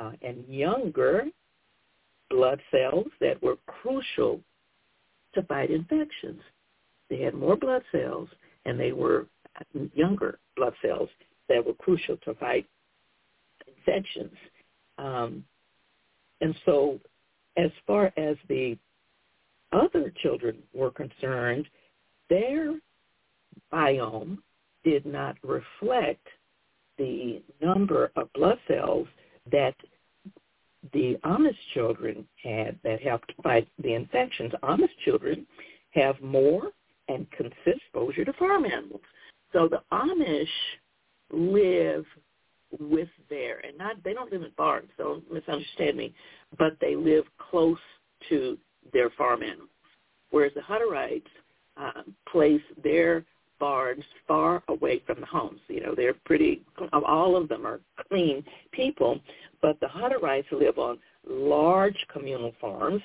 uh, 0.00 0.12
and 0.22 0.44
younger 0.48 1.26
blood 2.30 2.60
cells 2.70 3.06
that 3.20 3.42
were 3.42 3.56
crucial 3.66 4.40
to 5.34 5.42
fight 5.42 5.70
infections. 5.70 6.40
They 7.14 7.22
had 7.22 7.34
more 7.34 7.54
blood 7.54 7.82
cells 7.92 8.28
and 8.64 8.78
they 8.78 8.90
were 8.90 9.26
younger 9.94 10.40
blood 10.56 10.74
cells 10.82 11.08
that 11.48 11.64
were 11.64 11.74
crucial 11.74 12.16
to 12.24 12.34
fight 12.34 12.66
infections. 13.68 14.32
Um, 14.98 15.44
and 16.40 16.56
so 16.64 16.98
as 17.56 17.70
far 17.86 18.12
as 18.16 18.36
the 18.48 18.76
other 19.70 20.12
children 20.22 20.58
were 20.72 20.90
concerned, 20.90 21.68
their 22.30 22.80
biome 23.72 24.38
did 24.82 25.06
not 25.06 25.36
reflect 25.44 26.26
the 26.98 27.42
number 27.62 28.10
of 28.16 28.32
blood 28.32 28.58
cells 28.66 29.06
that 29.52 29.76
the 30.92 31.16
Amish 31.24 31.54
children 31.74 32.26
had 32.42 32.76
that 32.82 33.00
helped 33.00 33.32
fight 33.40 33.68
the 33.80 33.94
infections. 33.94 34.52
Amish 34.64 34.88
children 35.04 35.46
have 35.92 36.20
more 36.20 36.72
and 37.08 37.26
exposure 37.66 38.24
to 38.24 38.32
farm 38.34 38.64
animals. 38.64 39.00
So 39.52 39.68
the 39.68 39.82
Amish 39.92 40.46
live 41.30 42.04
with 42.80 43.08
their, 43.30 43.60
and 43.60 43.78
not 43.78 44.02
they 44.02 44.14
don't 44.14 44.32
live 44.32 44.42
in 44.42 44.50
barns, 44.56 44.88
don't 44.98 45.30
misunderstand 45.32 45.96
me, 45.96 46.14
but 46.58 46.76
they 46.80 46.96
live 46.96 47.24
close 47.50 47.78
to 48.28 48.58
their 48.92 49.10
farm 49.10 49.42
animals. 49.42 49.68
Whereas 50.30 50.52
the 50.54 50.60
Hutterites 50.60 51.22
um, 51.76 52.14
place 52.30 52.62
their 52.82 53.24
barns 53.60 54.04
far 54.26 54.62
away 54.68 55.02
from 55.06 55.20
the 55.20 55.26
homes. 55.26 55.60
You 55.68 55.80
know, 55.80 55.94
they're 55.94 56.14
pretty, 56.24 56.62
all 56.92 57.36
of 57.36 57.48
them 57.48 57.66
are 57.66 57.80
clean 58.08 58.44
people, 58.72 59.20
but 59.62 59.78
the 59.80 59.86
Hutterites 59.86 60.50
live 60.50 60.78
on 60.78 60.98
large 61.28 61.96
communal 62.12 62.52
farms 62.60 63.02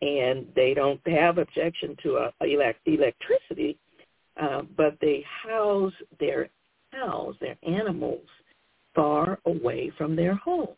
and 0.00 0.46
they 0.54 0.74
don't 0.74 1.00
have 1.06 1.38
objection 1.38 1.96
to 2.02 2.16
uh, 2.16 2.30
elect- 2.40 2.86
electricity, 2.86 3.78
uh, 4.40 4.62
but 4.76 4.96
they 5.00 5.24
house 5.44 5.92
their 6.20 6.48
cows, 6.92 7.34
their 7.40 7.56
animals, 7.66 8.26
far 8.94 9.38
away 9.46 9.90
from 9.98 10.16
their 10.16 10.34
homes. 10.34 10.76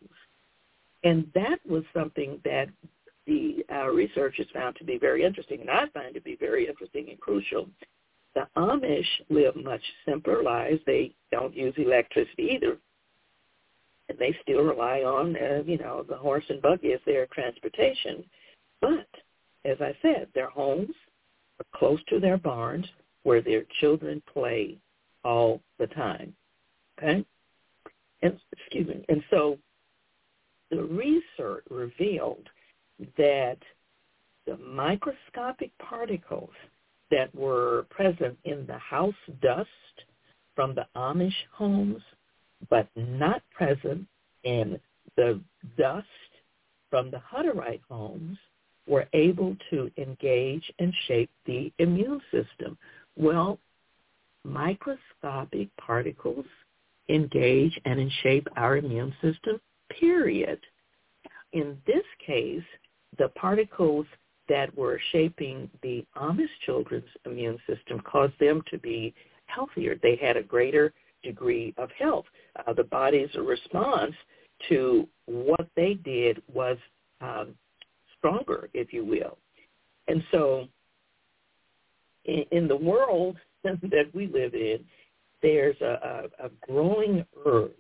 And 1.05 1.31
that 1.35 1.59
was 1.69 1.85
something 1.95 2.41
that 2.45 2.69
the 3.27 3.65
uh, 3.73 3.89
researchers 3.89 4.47
found 4.53 4.77
to 4.77 4.85
be 4.85 4.99
very 4.99 5.25
interesting, 5.25 5.61
and 5.61 5.71
I 5.71 5.87
find 5.95 6.15
to 6.15 6.21
be 6.21 6.37
very 6.37 6.67
interesting 6.67 7.09
and 7.11 7.21
crucial. 7.21 7.69
The 8.35 8.47
Amish 8.57 9.05
live 9.29 9.57
much 9.57 9.83
simpler 10.07 10.43
lives. 10.43 10.81
They 10.87 11.15
don't 11.33 11.57
use 11.57 11.75
electricity 11.77 12.51
either. 12.53 12.79
And 14.09 14.19
they 14.19 14.37
still 14.43 14.63
rely 14.63 15.01
on, 15.01 15.37
uh, 15.37 15.63
you 15.65 15.79
know, 15.79 16.05
the 16.09 16.17
horse 16.17 16.45
and 16.49 16.61
buggy 16.61 16.93
as 16.93 17.01
their 17.07 17.27
transportation. 17.27 18.25
But, 18.81 19.09
as 19.65 19.81
I 19.81 19.95
said, 20.03 20.29
their 20.35 20.49
homes 20.49 20.95
are 21.59 21.79
close 21.79 22.01
to 22.09 22.21
their 22.21 22.39
barns 22.39 22.87
where 23.23 23.43
their 23.43 23.65
children 23.81 24.23
play 24.33 24.79
all 25.25 25.61
the 25.79 25.87
time. 25.89 26.35
Okay? 26.99 27.25
And, 28.23 28.41
excuse 28.53 28.89
me. 28.89 29.05
And 29.09 29.23
so 29.31 29.59
the 30.71 30.83
research 30.83 31.65
revealed 31.71 32.49
that 33.17 33.59
the 34.47 34.57
microscopic 34.59 35.71
particles 35.79 36.51
that 37.11 37.35
were 37.35 37.87
present 37.91 38.39
in 38.45 38.67
the 38.67 38.79
house 38.79 39.15
dust 39.43 39.69
from 40.55 40.75
the 40.75 40.87
Amish 40.97 41.33
homes, 41.53 42.03
but 42.69 42.89
not 42.97 43.43
present 43.53 44.07
in 44.45 44.79
the 45.17 45.41
dust 45.77 46.07
from 46.91 47.11
the 47.11 47.19
Hutterite 47.19 47.83
homes, 47.89 48.39
were 48.87 49.07
able 49.13 49.57
to 49.71 49.91
engage 49.97 50.71
and 50.79 50.93
shape 51.07 51.31
the 51.47 51.73
immune 51.79 52.21
system. 52.31 52.77
Well, 53.17 53.59
microscopic 54.45 55.69
particles 55.77 56.47
engage 57.09 57.79
and 57.85 58.11
shape 58.23 58.47
our 58.57 58.77
immune 58.77 59.15
system, 59.21 59.61
period. 59.99 60.61
In 61.53 61.77
this 61.87 62.05
case, 62.25 62.63
the 63.19 63.29
particles 63.31 64.07
that 64.49 64.77
were 64.77 65.01
shaping 65.13 65.71
the 65.83 66.05
Amish 66.17 66.49
children's 66.65 67.05
immune 67.25 67.59
system 67.69 68.01
caused 68.01 68.39
them 68.41 68.63
to 68.71 68.79
be 68.79 69.15
healthier. 69.47 69.97
They 70.03 70.17
had 70.17 70.37
a 70.37 70.43
greater 70.43 70.93
degree 71.23 71.75
of 71.77 71.91
health. 71.93 72.25
Uh, 72.67 72.73
the 72.73 72.85
body's 72.85 73.35
response 73.35 74.15
to 74.69 75.09
what 75.27 75.69
they 75.77 75.95
did 75.95 76.43
was 76.53 76.77
um, 77.21 77.55
stronger, 78.21 78.69
if 78.75 78.93
you 78.93 79.05
will. 79.05 79.39
And 80.09 80.23
so 80.31 80.69
in, 82.25 82.45
in 82.53 82.69
the 82.69 82.77
world 82.77 83.37
that 83.65 84.11
we 84.15 84.27
live 84.27 84.55
in, 84.55 84.85
there's 85.43 85.81
a, 85.81 86.29
a, 86.41 86.47
a 86.47 86.51
growing 86.61 87.25
urge 87.47 87.73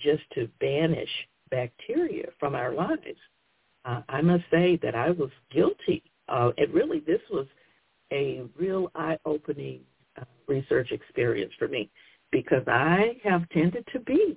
just 0.00 0.22
to 0.34 0.48
banish 0.60 1.10
bacteria 1.50 2.26
from 2.38 2.54
our 2.54 2.72
lives. 2.72 3.18
Uh, 3.84 4.02
I 4.08 4.20
must 4.20 4.44
say 4.50 4.78
that 4.82 4.94
I 4.94 5.10
was 5.10 5.30
guilty. 5.52 6.02
Uh, 6.28 6.50
and 6.58 6.72
really, 6.74 7.00
this 7.00 7.20
was 7.30 7.46
a 8.12 8.42
real 8.58 8.90
eye-opening 8.94 9.80
uh, 10.20 10.24
research 10.48 10.90
experience 10.90 11.52
for 11.58 11.68
me 11.68 11.90
because 12.32 12.62
I 12.66 13.16
have 13.22 13.48
tended 13.50 13.86
to 13.92 14.00
be 14.00 14.36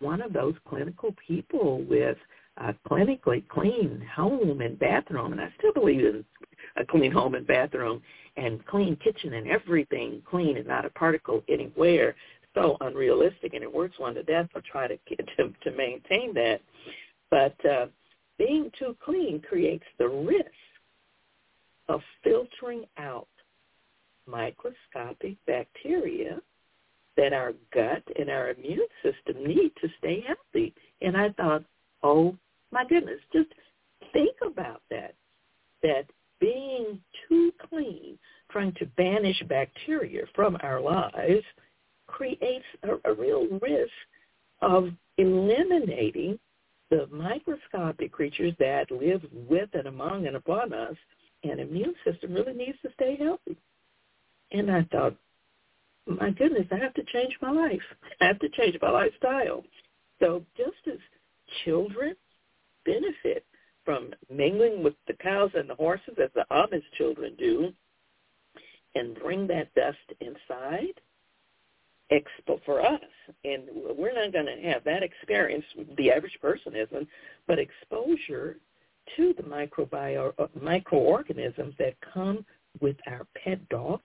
one 0.00 0.20
of 0.20 0.32
those 0.32 0.54
clinical 0.68 1.14
people 1.26 1.84
with 1.84 2.16
a 2.58 2.74
clinically 2.88 3.46
clean 3.48 4.04
home 4.14 4.60
and 4.60 4.78
bathroom, 4.78 5.32
and 5.32 5.40
I 5.40 5.52
still 5.58 5.72
believe 5.72 6.04
in 6.04 6.24
a 6.76 6.84
clean 6.84 7.12
home 7.12 7.34
and 7.34 7.46
bathroom 7.46 8.02
and 8.36 8.64
clean 8.66 8.96
kitchen 8.96 9.34
and 9.34 9.48
everything 9.48 10.22
clean 10.28 10.56
and 10.56 10.66
not 10.66 10.84
a 10.84 10.90
particle 10.90 11.42
anywhere. 11.48 12.14
So 12.54 12.76
unrealistic, 12.80 13.54
and 13.54 13.62
it 13.62 13.72
works 13.72 13.98
one 13.98 14.14
to 14.14 14.22
death 14.22 14.48
to 14.54 14.62
try 14.62 14.88
to 14.88 14.96
to, 15.36 15.52
to 15.62 15.70
maintain 15.76 16.34
that. 16.34 16.60
But 17.30 17.64
uh, 17.64 17.86
being 18.38 18.70
too 18.78 18.96
clean 19.04 19.40
creates 19.40 19.84
the 19.98 20.08
risk 20.08 20.46
of 21.88 22.00
filtering 22.24 22.84
out 22.98 23.28
microscopic 24.26 25.36
bacteria 25.46 26.40
that 27.16 27.32
our 27.32 27.52
gut 27.72 28.02
and 28.18 28.30
our 28.30 28.50
immune 28.50 28.86
system 29.02 29.44
need 29.44 29.72
to 29.80 29.88
stay 29.98 30.24
healthy. 30.26 30.74
And 31.00 31.16
I 31.16 31.30
thought, 31.30 31.64
oh 32.02 32.36
my 32.70 32.84
goodness, 32.84 33.20
just 33.32 33.48
think 34.12 34.36
about 34.44 34.82
that. 34.90 35.14
That 35.82 36.06
being 36.40 37.00
too 37.28 37.52
clean, 37.68 38.18
trying 38.50 38.72
to 38.74 38.86
banish 38.96 39.42
bacteria 39.48 40.22
from 40.34 40.56
our 40.62 40.80
lives, 40.80 41.44
creates 42.06 42.64
a, 42.82 43.10
a 43.10 43.14
real 43.14 43.46
risk 43.60 43.92
of 44.60 44.90
eliminating 45.18 46.38
the 46.90 47.06
microscopic 47.12 48.12
creatures 48.12 48.54
that 48.58 48.90
live 48.90 49.22
with 49.32 49.68
and 49.74 49.86
among 49.86 50.26
and 50.26 50.36
upon 50.36 50.72
us, 50.72 50.96
and 51.44 51.60
immune 51.60 51.94
system 52.04 52.32
really 52.32 52.54
needs 52.54 52.78
to 52.82 52.90
stay 52.94 53.16
healthy. 53.16 53.56
And 54.52 54.70
I 54.70 54.82
thought, 54.90 55.14
my 56.06 56.30
goodness, 56.30 56.66
I 56.72 56.76
have 56.76 56.94
to 56.94 57.04
change 57.12 57.36
my 57.42 57.50
life. 57.50 57.82
I 58.20 58.26
have 58.26 58.38
to 58.40 58.48
change 58.50 58.76
my 58.80 58.90
lifestyle. 58.90 59.64
So 60.20 60.42
just 60.56 60.76
as 60.86 60.98
children 61.64 62.16
benefit 62.88 63.44
from 63.84 64.10
mingling 64.30 64.82
with 64.82 64.94
the 65.06 65.14
cows 65.14 65.50
and 65.54 65.68
the 65.68 65.74
horses 65.74 66.14
as 66.22 66.30
the 66.34 66.44
Amish 66.50 66.82
children 66.96 67.34
do 67.38 67.72
and 68.94 69.18
bring 69.20 69.46
that 69.46 69.74
dust 69.74 69.98
inside 70.20 71.00
expo 72.10 72.60
for 72.64 72.84
us. 72.84 73.00
And 73.44 73.62
we're 73.96 74.14
not 74.14 74.32
going 74.32 74.46
to 74.46 74.68
have 74.68 74.84
that 74.84 75.02
experience, 75.02 75.64
the 75.96 76.10
average 76.10 76.38
person 76.40 76.74
isn't, 76.74 77.08
but 77.46 77.58
exposure 77.58 78.56
to 79.16 79.34
the 79.36 79.42
microbiome, 79.42 80.32
microorganisms 80.60 81.74
that 81.78 81.94
come 82.12 82.44
with 82.80 82.96
our 83.06 83.26
pet 83.42 83.66
dog 83.68 84.00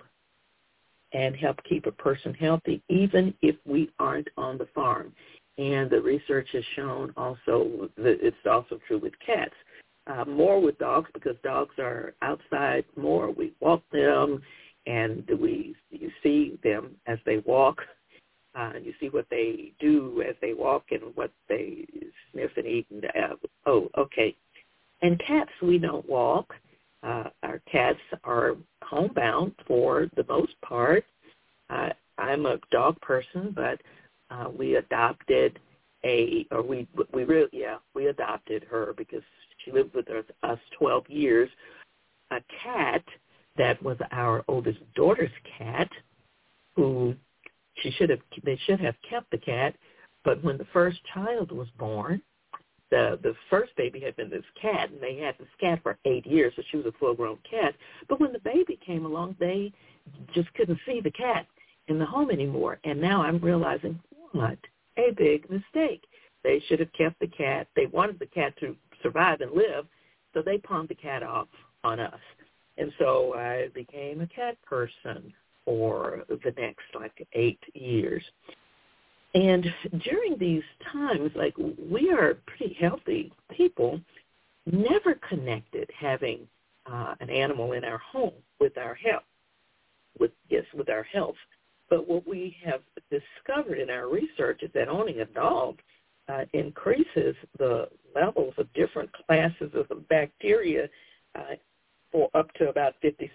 and 1.14 1.36
help 1.36 1.64
keep 1.64 1.86
a 1.86 1.92
person 1.92 2.34
healthy 2.34 2.82
even 2.90 3.34
if 3.42 3.56
we 3.66 3.90
aren't 4.00 4.30
on 4.38 4.58
the 4.58 4.68
farm. 4.74 5.14
And 5.58 5.90
the 5.90 6.02
research 6.02 6.50
has 6.54 6.64
shown 6.76 7.14
also 7.16 7.90
that 7.98 8.18
it's 8.22 8.36
also 8.46 8.80
true 8.88 9.00
with 9.00 9.14
cats 9.26 9.54
uh, 10.08 10.26
more 10.26 10.60
with 10.62 10.78
dogs 10.80 11.10
because 11.14 11.36
dogs 11.44 11.76
are 11.80 12.14
outside 12.22 12.86
more. 12.96 13.32
We 13.32 13.54
walk 13.60 13.84
them, 13.92 14.42
and 14.86 15.28
we 15.40 15.76
you 15.92 16.12
see 16.22 16.60
them 16.64 16.96
as 17.08 17.20
they 17.26 17.38
walk. 17.40 17.82
Uh, 18.56 18.74
you 18.84 18.94
see 19.00 19.10
what 19.10 19.26
they 19.32 19.74
do 19.80 20.24
as 20.28 20.36
they 20.42 20.54
walk 20.54 20.86
and 20.92 21.16
what 21.16 21.32
they 21.50 21.86
sniff 22.32 22.52
and 22.56 22.68
eat. 22.68 22.86
And 22.92 23.06
uh, 23.06 23.36
oh, 23.66 23.90
okay. 23.98 24.36
And 25.02 25.22
cats, 25.26 25.52
we 25.62 25.80
don't 25.80 26.08
walk. 26.08 26.54
Uh, 27.02 27.26
our 27.42 27.60
cats 27.70 28.00
are 28.24 28.56
homebound 28.84 29.54
for 29.68 30.08
the 30.16 30.26
most 30.30 30.54
part. 30.62 31.04
Uh, 31.70 31.90
I'm 32.18 32.46
a 32.46 32.60
dog 32.72 33.00
person, 33.02 33.54
but 33.56 33.82
uh, 34.34 34.50
we 34.50 34.76
adopted 34.76 35.60
a, 36.04 36.46
or 36.52 36.62
we 36.62 36.88
we 37.14 37.24
really 37.24 37.50
yeah 37.54 37.78
we 37.94 38.08
adopted 38.08 38.66
her 38.70 38.94
because 38.98 39.22
she 39.64 39.72
lived 39.72 39.94
with 39.94 40.10
us, 40.10 40.26
us 40.44 40.60
12 40.78 41.10
years. 41.10 41.50
A 42.32 42.40
cat 42.64 43.04
that 43.58 43.82
was 43.84 43.98
our 44.12 44.44
oldest 44.48 44.80
daughter's 44.96 45.32
cat, 45.58 45.90
who 46.76 47.16
she 47.82 47.92
should 47.92 48.10
have 48.10 48.20
they 48.44 48.60
should 48.66 48.80
have 48.80 48.96
kept 49.08 49.30
the 49.32 49.38
cat, 49.38 49.76
but 50.24 50.44
when 50.44 50.58
the 50.58 50.68
first 50.74 50.98
child 51.14 51.52
was 51.52 51.68
born, 51.78 52.22
the 52.90 53.20
the 53.22 53.36
first 53.50 53.76
baby 53.78 54.00
had 54.00 54.16
been 54.16 54.30
this 54.30 54.44
cat, 54.60 54.92
and 54.92 55.02
they 55.02 55.18
had 55.18 55.36
this 55.38 55.48
cat 55.60 55.80
for 55.84 55.98
eight 56.06 56.26
years, 56.26 56.54
so 56.56 56.64
she 56.72 56.78
was 56.78 56.88
a 56.88 56.92
full 57.00 57.14
grown 57.14 57.38
cat. 57.50 57.76
But 58.10 58.20
when 58.20 58.34
the 58.34 58.40
baby 58.40 58.80
came 58.86 59.06
along, 59.06 59.36
they 59.40 59.72
just 60.34 60.52
couldn't 60.56 60.80
see 60.86 61.02
the 61.02 61.12
cat 61.12 61.46
in 61.88 62.00
the 62.00 62.06
home 62.06 62.32
anymore. 62.32 62.80
And 62.84 63.00
now 63.00 63.22
I'm 63.22 63.40
realizing 63.40 64.00
what 64.34 64.58
a 64.98 65.12
big 65.12 65.50
mistake. 65.50 66.04
They 66.44 66.62
should 66.68 66.80
have 66.80 66.92
kept 66.94 67.20
the 67.20 67.28
cat. 67.28 67.68
They 67.76 67.86
wanted 67.88 68.20
the 68.20 68.26
cat 68.26 68.54
to 68.60 68.76
survive 69.02 69.42
and 69.42 69.52
live. 69.52 69.86
So 70.34 70.42
they 70.42 70.58
pawned 70.58 70.90
the 70.90 70.96
cat 70.96 71.24
off 71.24 71.48
on 71.84 72.00
us. 72.00 72.20
And 72.78 72.92
so 73.00 73.34
I 73.36 73.70
became 73.74 74.22
a 74.22 74.28
cat 74.28 74.62
person 74.64 75.34
for 75.64 76.24
the 76.30 76.54
next 76.58 76.84
like 76.96 77.26
eight 77.34 77.60
years. 77.74 78.24
And 79.36 79.66
during 80.04 80.38
these 80.38 80.64
times, 80.92 81.32
like 81.36 81.56
we 81.58 82.12
are 82.12 82.38
pretty 82.46 82.76
healthy 82.80 83.32
people, 83.56 84.00
never 84.66 85.16
connected 85.28 85.90
having 85.98 86.48
uh, 86.92 87.16
an 87.20 87.30
animal 87.30 87.74
in 87.74 87.84
our 87.84 87.98
home 87.98 88.34
with 88.60 88.78
our 88.78 88.94
health, 88.94 89.24
with 90.20 90.32
yes, 90.50 90.66
with 90.74 90.90
our 90.90 91.04
health. 91.04 91.36
But 91.90 92.08
what 92.08 92.28
we 92.28 92.56
have 92.66 92.82
discovered 93.12 93.80
in 93.80 93.90
our 93.90 94.10
research 94.10 94.64
is 94.64 94.72
that 94.74 94.88
owning 94.88 95.22
a 95.22 95.26
dog 95.26 95.80
uh, 96.30 96.46
increases 96.54 97.36
the 97.58 97.88
levels 98.16 98.54
of 98.58 98.72
different 98.74 99.10
classes 99.26 99.72
of 99.74 100.08
bacteria 100.10 100.88
uh, 101.36 101.56
for 102.12 102.30
up 102.34 102.52
to 102.54 102.70
about 102.70 102.94
56%. 103.04 103.30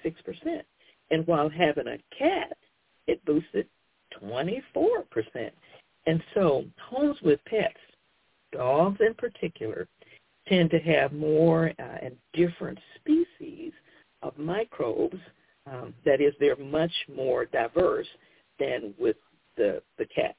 And 1.11 1.26
while 1.26 1.48
having 1.48 1.88
a 1.88 1.98
cat, 2.16 2.56
it 3.06 3.24
boosted 3.24 3.66
24%. 4.22 5.50
And 6.06 6.22
so 6.34 6.64
homes 6.80 7.18
with 7.22 7.40
pets, 7.44 7.74
dogs 8.52 9.00
in 9.00 9.14
particular, 9.14 9.88
tend 10.46 10.70
to 10.70 10.78
have 10.78 11.12
more 11.12 11.72
uh, 11.78 11.98
and 12.02 12.16
different 12.32 12.78
species 12.96 13.72
of 14.22 14.37
microbes. 14.38 15.18
Um, 15.66 15.92
that 16.06 16.22
is, 16.22 16.32
they're 16.40 16.56
much 16.56 16.92
more 17.14 17.44
diverse 17.44 18.06
than 18.58 18.94
with 18.98 19.16
the, 19.56 19.82
the 19.98 20.06
cats. 20.06 20.36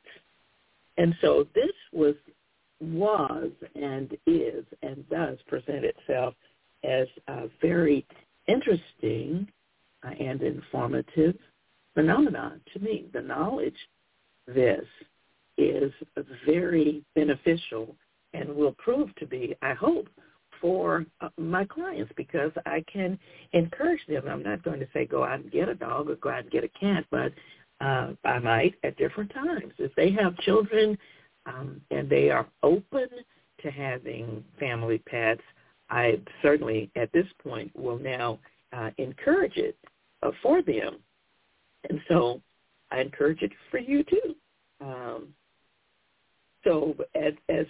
And 0.98 1.16
so 1.22 1.48
this 1.56 1.72
was 1.94 2.16
was 2.82 3.52
and 3.76 4.16
is 4.26 4.64
and 4.82 5.08
does 5.10 5.38
present 5.48 5.84
itself 5.84 6.34
as 6.86 7.08
a 7.28 7.50
very 7.62 8.06
interesting 8.48 9.48
uh, 10.04 10.12
and 10.12 10.42
informative 10.42 11.36
phenomenon 11.94 12.62
to 12.74 12.80
me. 12.80 13.06
The 13.14 13.22
knowledge 13.22 13.76
this 14.48 14.86
is 15.58 15.92
very 16.46 17.04
beneficial 17.16 17.96
and 18.34 18.56
will 18.56 18.76
prove 18.78 19.14
to 19.16 19.26
be, 19.26 19.56
I 19.62 19.74
hope, 19.74 20.08
for 20.62 21.06
uh, 21.22 21.30
my 21.38 21.66
clients 21.66 22.12
because 22.16 22.52
I 22.66 22.84
can 22.92 23.18
encourage 23.54 24.06
them. 24.08 24.28
I'm 24.28 24.44
not 24.44 24.64
going 24.64 24.80
to 24.80 24.88
say 24.94 25.06
go 25.06 25.24
out 25.24 25.40
and 25.40 25.52
get 25.52 25.70
a 25.70 25.76
dog 25.76 26.10
or 26.10 26.16
go 26.16 26.30
out 26.30 26.44
and 26.44 26.52
get 26.52 26.64
a 26.64 26.70
cat, 26.80 27.06
but 27.12 27.32
uh, 27.82 28.12
I 28.26 28.40
might 28.40 28.76
at 28.84 28.98
different 28.98 29.34
times. 29.34 29.74
If 29.78 29.94
they 29.96 30.12
have 30.12 30.38
children 30.40 30.98
um, 31.46 31.82
and 31.92 32.10
they 32.10 32.30
are 32.30 32.48
open 32.64 33.08
to 33.62 33.72
having 33.72 34.44
family 34.60 35.00
pets, 35.00 35.42
I 35.90 36.20
certainly 36.42 36.92
at 36.96 37.12
this 37.14 37.28
point 37.42 37.72
will 37.76 38.00
now 38.00 38.40
uh, 38.74 38.92
encourage 38.98 39.58
it 39.58 39.78
uh, 40.24 40.32
for 40.42 40.62
them. 40.62 40.98
And 41.90 42.00
so 42.08 42.42
I 42.92 43.00
encourage 43.00 43.42
it 43.42 43.52
for 43.72 43.80
you 43.80 44.04
too. 44.04 44.36
Um, 44.82 45.30
so 46.64 46.96
as, 47.16 47.34
as 47.48 47.66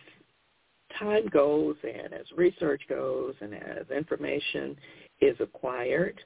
time 0.97 1.27
goes 1.27 1.75
and 1.83 2.13
as 2.13 2.25
research 2.35 2.81
goes 2.89 3.35
and 3.41 3.53
as 3.53 3.89
information 3.95 4.75
is 5.21 5.37
acquired, 5.39 6.19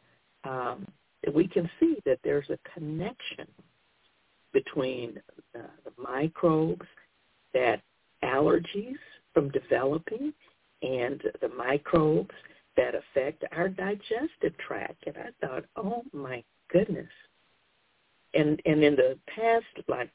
um, 0.45 0.87
we 1.33 1.47
can 1.47 1.69
see 1.79 1.97
that 2.05 2.19
there's 2.23 2.49
a 2.49 2.57
connection 2.73 3.47
between 4.53 5.21
uh, 5.55 5.61
the 5.83 6.01
microbes 6.01 6.85
that 7.53 7.81
allergies 8.23 8.97
from 9.33 9.49
developing 9.49 10.33
and 10.81 11.21
the 11.41 11.49
microbes 11.49 12.33
that 12.75 12.93
affect 12.95 13.43
our 13.51 13.69
digestive 13.69 14.57
tract. 14.65 15.03
And 15.07 15.15
I 15.17 15.45
thought, 15.45 15.65
oh 15.75 16.03
my 16.13 16.43
goodness. 16.71 17.09
And 18.33 18.61
and 18.65 18.83
in 18.83 18.95
the 18.95 19.17
past 19.27 19.65
like 19.87 20.09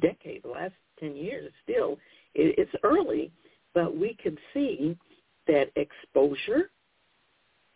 decade, 0.00 0.42
the 0.42 0.48
last 0.48 0.74
ten 0.98 1.14
years, 1.14 1.52
still 1.64 1.98
it, 2.34 2.54
it's 2.58 2.74
early, 2.82 3.30
but 3.74 3.96
we 3.96 4.16
can 4.22 4.36
see 4.54 4.96
that 5.46 5.70
exposure 5.76 6.70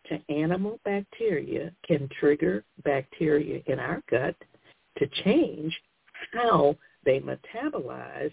to 0.06 0.20
animal 0.32 0.80
bacteria 0.84 1.72
can 1.86 2.08
trigger 2.20 2.64
bacteria 2.84 3.60
in 3.66 3.78
our 3.78 4.02
gut 4.10 4.34
to 4.98 5.06
change 5.24 5.72
how 6.32 6.76
they 7.04 7.20
metabolize 7.20 8.30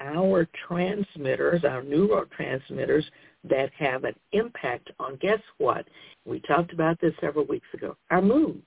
our 0.00 0.48
transmitters, 0.66 1.64
our 1.64 1.82
neurotransmitters 1.82 3.04
that 3.48 3.70
have 3.78 4.04
an 4.04 4.14
impact 4.32 4.90
on, 4.98 5.16
guess 5.20 5.40
what? 5.58 5.86
We 6.24 6.40
talked 6.40 6.72
about 6.72 7.00
this 7.00 7.14
several 7.20 7.46
weeks 7.46 7.66
ago, 7.74 7.96
our 8.10 8.22
mood. 8.22 8.62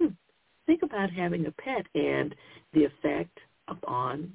Hmm. 0.00 0.08
Think 0.66 0.82
about 0.82 1.10
having 1.10 1.46
a 1.46 1.50
pet 1.52 1.86
and 1.94 2.34
the 2.72 2.84
effect 2.84 3.38
upon 3.68 4.32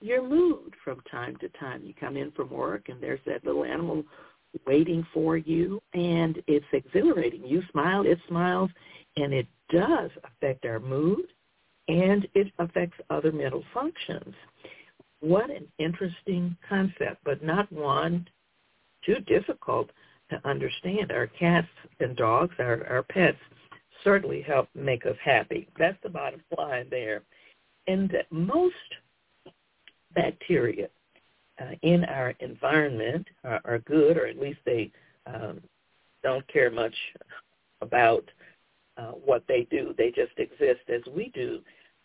your 0.00 0.26
mood 0.26 0.74
from 0.84 1.00
time 1.10 1.36
to 1.40 1.48
time. 1.50 1.82
You 1.84 1.94
come 1.98 2.16
in 2.16 2.32
from 2.32 2.50
work 2.50 2.88
and 2.88 3.02
there's 3.02 3.20
that 3.26 3.44
little 3.44 3.64
animal 3.64 4.04
waiting 4.66 5.06
for 5.14 5.36
you 5.36 5.80
and 5.94 6.42
it's 6.46 6.66
exhilarating. 6.72 7.46
You 7.46 7.62
smile, 7.70 8.04
it 8.04 8.18
smiles, 8.28 8.70
and 9.16 9.32
it 9.32 9.46
does 9.70 10.10
affect 10.24 10.64
our 10.64 10.80
mood 10.80 11.24
and 11.88 12.26
it 12.34 12.52
affects 12.58 12.98
other 13.10 13.32
mental 13.32 13.64
functions. 13.74 14.34
What 15.20 15.50
an 15.50 15.66
interesting 15.78 16.56
concept, 16.68 17.18
but 17.24 17.44
not 17.44 17.70
one 17.72 18.28
too 19.04 19.16
difficult 19.26 19.90
to 20.30 20.48
understand. 20.48 21.12
Our 21.12 21.26
cats 21.26 21.68
and 22.00 22.16
dogs, 22.16 22.54
our, 22.58 22.86
our 22.88 23.02
pets, 23.02 23.38
certainly 24.02 24.42
help 24.42 24.68
make 24.74 25.06
us 25.06 25.16
happy. 25.24 25.68
That's 25.78 25.98
the 26.02 26.08
bottom 26.08 26.42
line 26.56 26.86
there. 26.90 27.22
And 27.86 28.08
that 28.10 28.26
most 28.30 28.74
bacteria 30.14 30.88
uh, 31.60 31.72
in 31.82 32.04
our 32.04 32.34
environment 32.40 33.26
are, 33.44 33.60
are, 33.64 33.78
good, 33.80 34.16
or 34.16 34.26
at 34.26 34.38
least 34.38 34.58
they 34.64 34.90
um, 35.26 35.60
don't 36.22 36.46
care 36.48 36.70
much 36.70 36.94
about 37.80 38.24
uh, 38.96 39.12
what 39.12 39.44
they 39.48 39.66
do. 39.70 39.94
They 39.96 40.10
just 40.10 40.32
exist 40.38 40.82
as 40.88 41.02
we 41.14 41.30
do. 41.34 41.60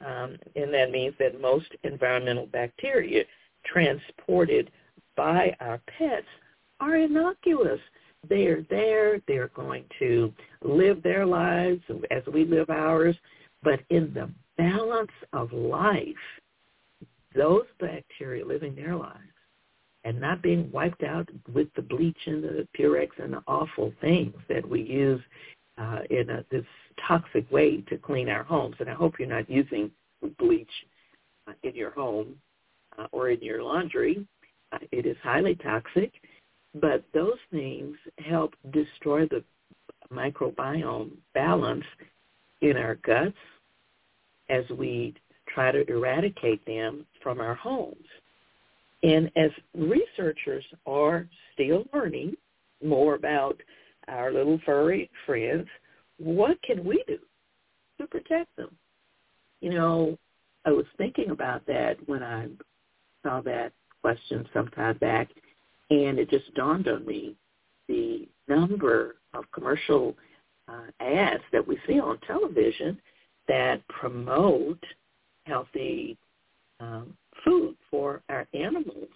Um, 0.06 0.38
and 0.56 0.74
that 0.74 0.92
means 0.92 1.16
that 1.20 1.42
most 1.42 1.68
environmental 1.84 2.46
bacteria 2.46 3.24
transported 3.66 4.72
by 5.16 5.56
our 5.60 5.82
pets 5.98 6.28
are 6.80 6.98
innocuous. 6.98 7.80
They're 8.28 8.64
there. 8.70 9.20
They're 9.28 9.50
going 9.50 9.86
to 10.00 10.34
live 10.62 11.02
their 11.02 11.26
lives 11.26 11.82
as 12.12 12.24
we 12.32 12.46
live 12.46 12.70
ours. 12.70 13.16
But 13.64 13.80
in 13.90 14.14
the 14.14 14.30
balance 14.58 15.12
of 15.34 15.52
life, 15.52 16.04
those 17.36 17.66
bacteria 17.80 18.46
living 18.46 18.76
their 18.76 18.96
lives 18.96 19.20
and 20.04 20.20
not 20.22 20.42
being 20.42 20.72
wiped 20.72 21.04
out 21.04 21.28
with 21.54 21.68
the 21.76 21.82
bleach 21.82 22.18
and 22.28 22.44
the 22.44 22.68
Purex 22.78 23.10
and 23.22 23.34
the 23.34 23.44
awful 23.48 23.92
things 24.00 24.34
that 24.48 24.68
we 24.68 24.82
use 24.82 25.22
uh, 25.78 26.00
in 26.10 26.30
a, 26.30 26.44
this 26.52 26.66
toxic 27.08 27.50
way 27.52 27.82
to 27.82 27.98
clean 27.98 28.30
our 28.30 28.44
homes. 28.44 28.76
And 28.80 28.90
I 28.90 28.94
hope 28.94 29.16
you're 29.20 29.28
not 29.28 29.50
using 29.50 29.92
bleach 30.40 30.70
uh, 31.48 31.54
in 31.64 31.76
your 31.76 31.92
home 31.92 32.36
uh, 32.98 33.08
or 33.12 33.30
in 33.30 33.42
your 33.42 33.64
laundry. 33.64 34.26
Uh, 34.72 34.80
it 34.92 35.06
is 35.06 35.16
highly 35.24 35.56
toxic, 35.56 36.12
but 36.76 37.04
those 37.14 37.38
things 37.52 37.96
help 38.18 38.54
destroy 38.72 39.28
the 39.28 39.44
microbiome 40.12 41.12
balance 41.34 41.86
in 42.62 42.78
our 42.78 42.96
guts 42.96 43.36
as 44.50 44.64
we 44.78 45.14
try 45.54 45.72
to 45.72 45.90
eradicate 45.90 46.66
them 46.66 47.06
from 47.22 47.40
our 47.40 47.56
homes. 47.56 48.06
And 49.04 49.32
as 49.36 49.52
researchers 49.76 50.66
are 50.86 51.28
still 51.54 51.86
learning 51.94 52.36
more 52.84 53.16
about 53.16 53.62
our 54.08 54.32
little 54.32 54.60
furry 54.66 55.10
friends, 55.26 55.68
what 56.18 56.62
can 56.64 56.84
we 56.84 57.04
do 57.08 57.18
to 58.00 58.08
protect 58.08 58.56
them? 58.56 58.76
You 59.62 59.72
know, 59.72 60.18
I 60.66 60.72
was 60.72 60.86
thinking 60.98 61.32
about 61.32 61.66
that 61.68 61.98
when 62.08 62.24
I 62.24 62.48
saw 63.24 63.42
that 63.42 63.74
question 64.02 64.48
some 64.54 64.68
time 64.70 64.98
back, 64.98 65.30
and 65.90 66.20
it 66.20 66.30
just 66.30 66.54
dawned 66.56 66.88
on 66.88 67.06
me 67.06 67.36
the 67.88 68.28
number 68.48 69.16
of 69.34 69.46
commercial 69.52 70.16
uh, 70.68 70.88
ads 71.00 71.44
that 71.52 71.66
we 71.66 71.78
see 71.88 72.00
on 72.00 72.20
television 72.28 73.00
that 73.48 73.86
promote 73.88 74.84
healthy 75.46 76.18
um, 76.80 77.14
food 77.44 77.76
for 77.90 78.22
our 78.30 78.46
animals. 78.54 79.10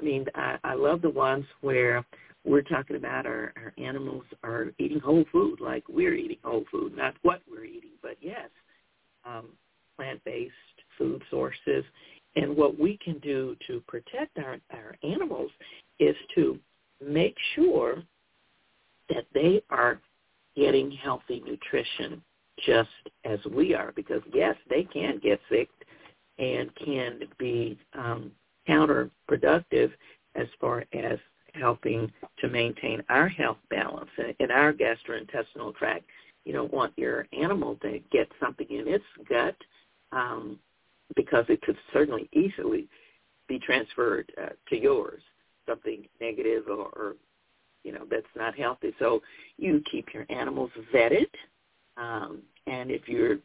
I 0.00 0.04
mean, 0.04 0.26
I, 0.34 0.56
I 0.64 0.74
love 0.74 1.02
the 1.02 1.10
ones 1.10 1.44
where 1.60 2.04
we're 2.44 2.62
talking 2.62 2.96
about 2.96 3.26
our, 3.26 3.52
our 3.56 3.72
animals 3.78 4.24
are 4.42 4.72
eating 4.78 4.98
whole 4.98 5.24
food, 5.30 5.60
like 5.60 5.84
we're 5.88 6.14
eating 6.14 6.38
whole 6.42 6.64
food, 6.70 6.96
not 6.96 7.14
what 7.22 7.40
we're 7.50 7.64
eating, 7.64 7.90
but 8.02 8.16
yes, 8.20 8.48
um, 9.24 9.46
plant-based 9.96 10.52
food 10.98 11.22
sources. 11.30 11.84
And 12.34 12.56
what 12.56 12.78
we 12.78 12.98
can 13.04 13.18
do 13.18 13.56
to 13.66 13.82
protect 13.86 14.38
our, 14.38 14.58
our 14.72 14.96
animals 15.02 15.50
is 16.00 16.16
to 16.34 16.58
make 17.04 17.36
sure 17.54 18.02
that 19.08 19.24
they 19.34 19.62
are 19.70 20.00
getting 20.56 20.90
healthy 20.90 21.42
nutrition 21.46 22.22
just 22.64 22.88
as 23.24 23.38
we 23.54 23.74
are. 23.74 23.92
Because 23.94 24.22
yes, 24.32 24.56
they 24.68 24.84
can 24.84 25.20
get 25.22 25.40
sick 25.50 25.68
and 26.38 26.74
can 26.76 27.20
be 27.38 27.78
um, 27.94 28.32
counterproductive 28.68 29.92
as 30.34 30.46
far 30.60 30.84
as 30.92 31.18
helping 31.54 32.10
to 32.40 32.48
maintain 32.48 33.02
our 33.08 33.28
health 33.28 33.58
balance 33.70 34.10
in 34.38 34.50
our 34.50 34.72
gastrointestinal 34.72 35.74
tract. 35.76 36.04
You 36.44 36.52
don't 36.52 36.72
want 36.72 36.92
your 36.96 37.26
animal 37.32 37.76
to 37.82 38.00
get 38.10 38.30
something 38.40 38.66
in 38.68 38.88
its 38.88 39.04
gut 39.28 39.56
um, 40.10 40.58
because 41.14 41.44
it 41.48 41.62
could 41.62 41.76
certainly 41.92 42.28
easily 42.32 42.88
be 43.48 43.58
transferred 43.58 44.32
uh, 44.42 44.50
to 44.68 44.80
yours, 44.80 45.22
something 45.68 46.06
negative 46.20 46.64
or, 46.68 46.86
or 46.96 47.16
you 47.84 47.92
know 47.92 48.06
that's 48.10 48.26
not 48.36 48.58
healthy. 48.58 48.92
So 48.98 49.22
you 49.58 49.82
keep 49.90 50.14
your 50.14 50.26
animals 50.30 50.70
vetted, 50.94 51.26
um, 51.96 52.42
and 52.66 52.90
if 52.90 53.08
you're 53.08 53.36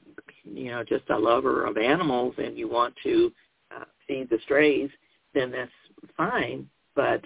you 0.44 0.72
know 0.72 0.84
just 0.84 1.10
a 1.10 1.18
lover 1.18 1.66
of 1.66 1.78
animals 1.78 2.36
and 2.38 2.58
you 2.58 2.70
want 2.70 2.94
to 3.04 3.32
uh, 3.76 3.86
feed 4.08 4.30
the 4.30 4.40
strays, 4.44 4.90
then 5.34 5.52
that's 5.52 5.72
fine. 6.16 6.70
But 6.96 7.22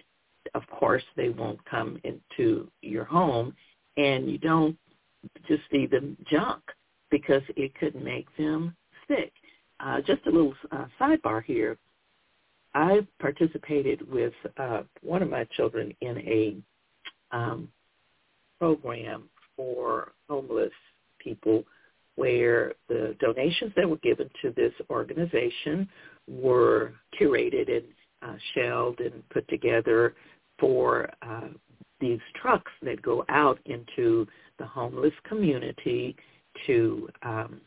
of 0.54 0.64
course, 0.68 1.04
they 1.16 1.30
won't 1.30 1.64
come 1.66 2.00
into 2.04 2.70
your 2.82 3.06
home, 3.06 3.56
and 3.98 4.30
you 4.30 4.38
don't 4.38 4.78
just 5.48 5.62
feed 5.70 5.92
them 5.92 6.18
junk 6.30 6.62
because 7.10 7.44
it 7.56 7.74
could 7.76 7.96
make 7.96 8.26
them 8.38 8.76
sick. 9.08 9.32
Uh, 9.80 10.02
just 10.02 10.26
a 10.28 10.30
little 10.30 10.54
uh, 10.72 10.86
sidebar 11.00 11.44
here. 11.44 11.78
I 12.74 13.06
participated 13.20 14.10
with 14.10 14.34
uh, 14.58 14.84
one 15.02 15.22
of 15.22 15.30
my 15.30 15.46
children 15.56 15.94
in 16.02 16.18
a 16.20 16.56
um, 17.36 17.68
program 18.60 19.30
for 19.56 20.14
homeless 20.30 20.72
people 21.20 21.64
where 22.16 22.74
the 22.88 23.16
donations 23.20 23.74
that 23.76 23.90
were 23.90 23.98
given 23.98 24.30
to 24.42 24.52
this 24.52 24.74
organization 24.90 25.88
were 26.28 26.94
curated 27.20 27.70
and 27.70 27.86
uh, 28.22 28.36
shelled 28.54 29.00
and 29.00 29.28
put 29.30 29.48
together 29.48 30.14
for 30.62 31.10
uh, 31.24 31.50
these 32.00 32.20
trucks 32.42 32.72
that 32.82 33.02
go 33.02 33.26
out 33.28 33.60
into 33.66 34.26
the 34.60 34.66
homeless 34.66 35.14
community 35.28 36.16
to 36.66 37.10
um, 37.24 37.60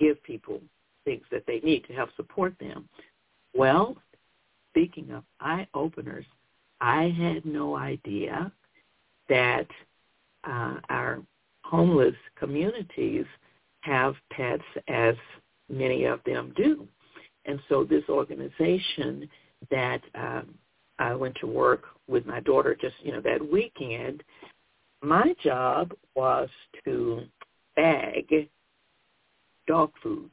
give 0.00 0.20
people 0.24 0.60
things 1.04 1.22
that 1.30 1.44
they 1.46 1.60
need 1.60 1.84
to 1.86 1.92
help 1.92 2.10
support 2.16 2.54
them. 2.58 2.88
Well, 3.54 3.96
speaking 4.70 5.12
of 5.12 5.22
eye 5.40 5.68
openers, 5.74 6.24
I 6.80 7.14
had 7.16 7.44
no 7.44 7.76
idea 7.76 8.50
that 9.28 9.68
uh, 10.44 10.76
our 10.88 11.22
homeless 11.62 12.14
communities 12.38 13.26
have 13.80 14.14
pets 14.32 14.64
as 14.88 15.14
many 15.68 16.04
of 16.04 16.20
them 16.24 16.52
do. 16.56 16.88
And 17.44 17.60
so 17.68 17.84
this 17.84 18.04
organization 18.08 19.28
that 19.70 20.00
um, 20.14 20.54
I 20.98 21.14
went 21.14 21.36
to 21.40 21.46
work 21.46 21.84
with 22.06 22.26
my 22.26 22.40
daughter 22.40 22.76
just, 22.80 22.94
you 23.02 23.12
know, 23.12 23.20
that 23.22 23.50
weekend, 23.50 24.22
my 25.02 25.34
job 25.42 25.92
was 26.14 26.48
to 26.84 27.22
bag 27.76 28.48
dog 29.66 29.90
food. 30.02 30.30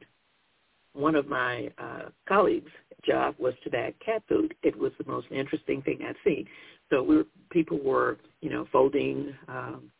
One 0.93 1.15
of 1.15 1.27
my 1.27 1.71
uh, 1.77 2.09
colleagues' 2.27 2.71
job 3.03 3.35
was 3.39 3.53
to 3.63 3.69
bag 3.69 3.95
cat 4.05 4.23
food. 4.27 4.53
It 4.63 4.77
was 4.77 4.91
the 4.97 5.09
most 5.09 5.27
interesting 5.31 5.81
thing 5.81 5.99
I'd 6.07 6.15
seen. 6.23 6.45
So 6.89 7.01
we 7.01 7.17
were, 7.17 7.25
people 7.49 7.79
were, 7.79 8.17
you 8.41 8.49
know, 8.49 8.67
folding 8.71 9.33
um, 9.47 9.91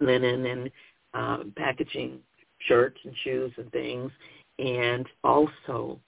linen 0.00 0.46
and 0.46 0.70
um, 1.14 1.52
packaging 1.56 2.20
shirts 2.60 2.98
and 3.04 3.14
shoes 3.24 3.52
and 3.56 3.70
things, 3.72 4.10
and 4.58 5.06
also 5.24 5.98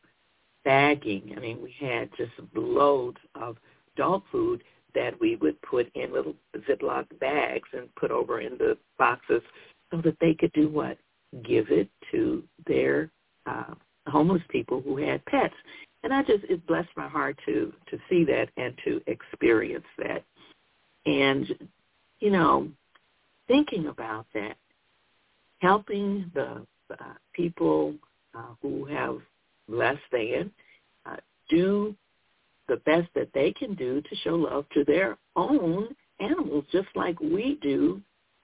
bagging. 0.68 1.33
I 1.35 1.40
mean, 1.40 1.62
we 1.62 1.74
had 1.81 2.11
just 2.18 2.33
loads 2.54 3.16
of 3.35 3.57
dog 3.96 4.22
food 4.31 4.62
that 4.94 5.18
we 5.18 5.37
would 5.37 5.61
put 5.62 5.90
in 5.94 6.12
little 6.12 6.35
Ziploc 6.68 7.07
bags 7.20 7.68
and 7.72 7.94
put 7.94 8.11
over 8.11 8.42
in 8.42 8.59
the 8.59 8.76
boxes 8.98 9.40
so 9.90 10.02
that 10.02 10.18
they 10.20 10.35
could 10.35 10.52
do 10.52 10.68
what? 10.68 10.98
Give 11.42 11.70
it 11.70 11.88
to 12.11 12.42
their 12.66 13.11
uh, 13.46 13.72
homeless 14.09 14.42
people 14.50 14.83
who 14.83 14.98
had 14.98 15.24
pets. 15.24 15.54
And 16.02 16.12
I 16.12 16.22
just, 16.22 16.44
it 16.44 16.66
blessed 16.66 16.90
my 16.98 17.09
heart 17.09 17.38
to, 17.46 17.72
to 17.90 17.98
see 18.11 18.24
that 18.24 18.50
and 18.59 18.74
to 18.85 19.00
experience 19.07 19.87
that. 19.96 20.22
And, 21.07 21.46
you 22.20 22.31
know, 22.31 22.68
thinking 23.46 23.87
about 23.87 24.26
that, 24.35 24.59
helping 25.61 26.31
the 26.35 26.66
uh, 26.90 27.14
people 27.33 27.94
uh, 28.35 28.52
who 28.61 28.85
have 28.85 29.18
less 29.68 29.98
than 30.12 30.50
uh, 31.07 31.16
do 31.48 31.94
the 32.68 32.76
best 32.78 33.09
that 33.14 33.28
they 33.35 33.52
can 33.52 33.74
do 33.74 34.00
to 34.02 34.16
show 34.22 34.35
love 34.35 34.66
to 34.74 34.85
their 34.85 35.16
own 35.37 35.88
animals, 36.20 36.64
just 36.70 36.88
like 36.94 37.18
we 37.20 37.59
do 37.62 38.00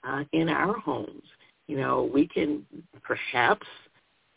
uh, 0.06 0.24
in 0.32 0.48
our 0.48 0.78
homes. 0.78 1.22
You 1.66 1.78
know, 1.78 2.10
we 2.12 2.26
can 2.28 2.64
perhaps 3.02 3.66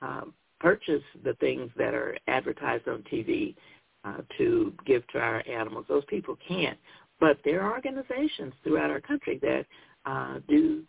uh, 0.01 0.21
purchase 0.59 1.03
the 1.23 1.33
things 1.35 1.69
that 1.77 1.93
are 1.93 2.17
advertised 2.27 2.87
on 2.87 3.03
TV 3.11 3.55
uh, 4.03 4.21
to 4.37 4.73
give 4.85 5.05
to 5.07 5.19
our 5.19 5.43
animals. 5.47 5.85
Those 5.87 6.05
people 6.05 6.37
can't. 6.47 6.77
But 7.19 7.37
there 7.43 7.61
are 7.61 7.73
organizations 7.73 8.53
throughout 8.63 8.91
our 8.91 9.01
country 9.01 9.39
that 9.41 9.65
uh, 10.05 10.39
do 10.47 10.83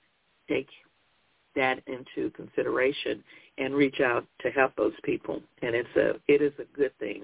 take 0.49 0.69
that 1.59 1.83
into 1.87 2.31
consideration 2.31 3.23
and 3.59 3.75
reach 3.75 4.01
out 4.01 4.25
to 4.41 4.51
help 4.51 4.75
those 4.77 4.95
people. 5.05 5.43
And 5.63 5.75
it's 5.75 5.97
a 5.97 6.11
it 6.27 6.43
is 6.43 6.53
a 6.59 6.77
good 6.77 6.97
thing. 6.99 7.23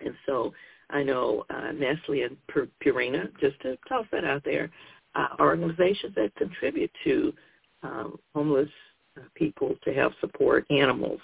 And 0.00 0.14
so 0.26 0.52
I 0.90 1.02
know 1.02 1.44
uh, 1.50 1.72
Nestle 1.72 2.22
and 2.22 2.36
Purina, 2.84 3.28
just 3.40 3.60
to 3.62 3.76
toss 3.88 4.06
that 4.12 4.24
out 4.24 4.42
there, 4.44 4.70
uh, 5.14 5.28
organizations 5.40 6.14
that 6.16 6.34
contribute 6.36 6.90
to 7.04 7.32
um, 7.82 8.18
homeless 8.34 8.68
uh, 9.16 9.22
people 9.34 9.74
to 9.84 9.92
help 9.92 10.12
support 10.20 10.66
animals. 10.70 11.20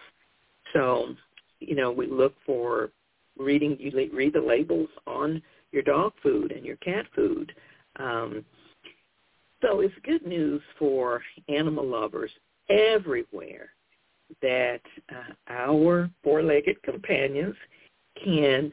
So, 0.73 1.15
you 1.59 1.75
know, 1.75 1.91
we 1.91 2.07
look 2.07 2.35
for 2.47 2.91
reading, 3.39 3.77
you 3.81 3.93
read 4.13 4.33
the 4.33 4.41
labels 4.41 4.89
on 5.07 5.43
your 5.73 5.83
dog 5.83 6.13
food 6.23 6.53
and 6.53 6.65
your 6.65 6.77
cat 6.77 7.07
food. 7.15 7.53
Um, 7.97 8.45
so 9.61 9.81
it's 9.81 9.95
good 10.05 10.27
news 10.27 10.63
for 10.79 11.23
animal 11.49 11.87
lovers 11.87 12.31
everywhere 12.69 13.71
that 14.43 14.81
uh, 15.11 15.33
our 15.49 16.11
four-legged 16.23 16.83
companions 16.83 17.55
can 18.23 18.73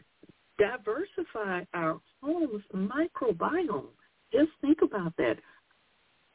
diversify 0.57 1.63
our 1.73 1.99
home's 2.21 2.63
microbiome. 2.73 3.85
Just 4.31 4.51
think 4.61 4.79
about 4.81 5.13
that. 5.17 5.37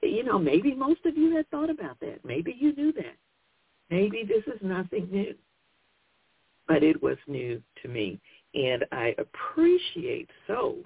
You 0.03 0.25
know, 0.25 0.39
maybe 0.39 0.75
most 0.75 1.05
of 1.07 1.17
you 1.17 1.37
had 1.37 1.49
thought 1.51 1.71
about 1.71 2.01
that. 2.01 2.25
Maybe 2.25 2.57
you 2.59 2.75
knew 2.75 2.93
that. 2.95 3.17
Maybe 3.91 4.25
this 4.27 4.43
is 4.53 4.61
nothing 4.63 5.09
new. 5.11 5.35
But 6.67 6.83
it 6.83 7.01
was 7.03 7.17
new 7.27 7.63
to 7.83 7.89
me. 7.89 8.21
And 8.55 8.85
I 8.91 9.15
appreciate 9.19 10.31
so 10.47 10.77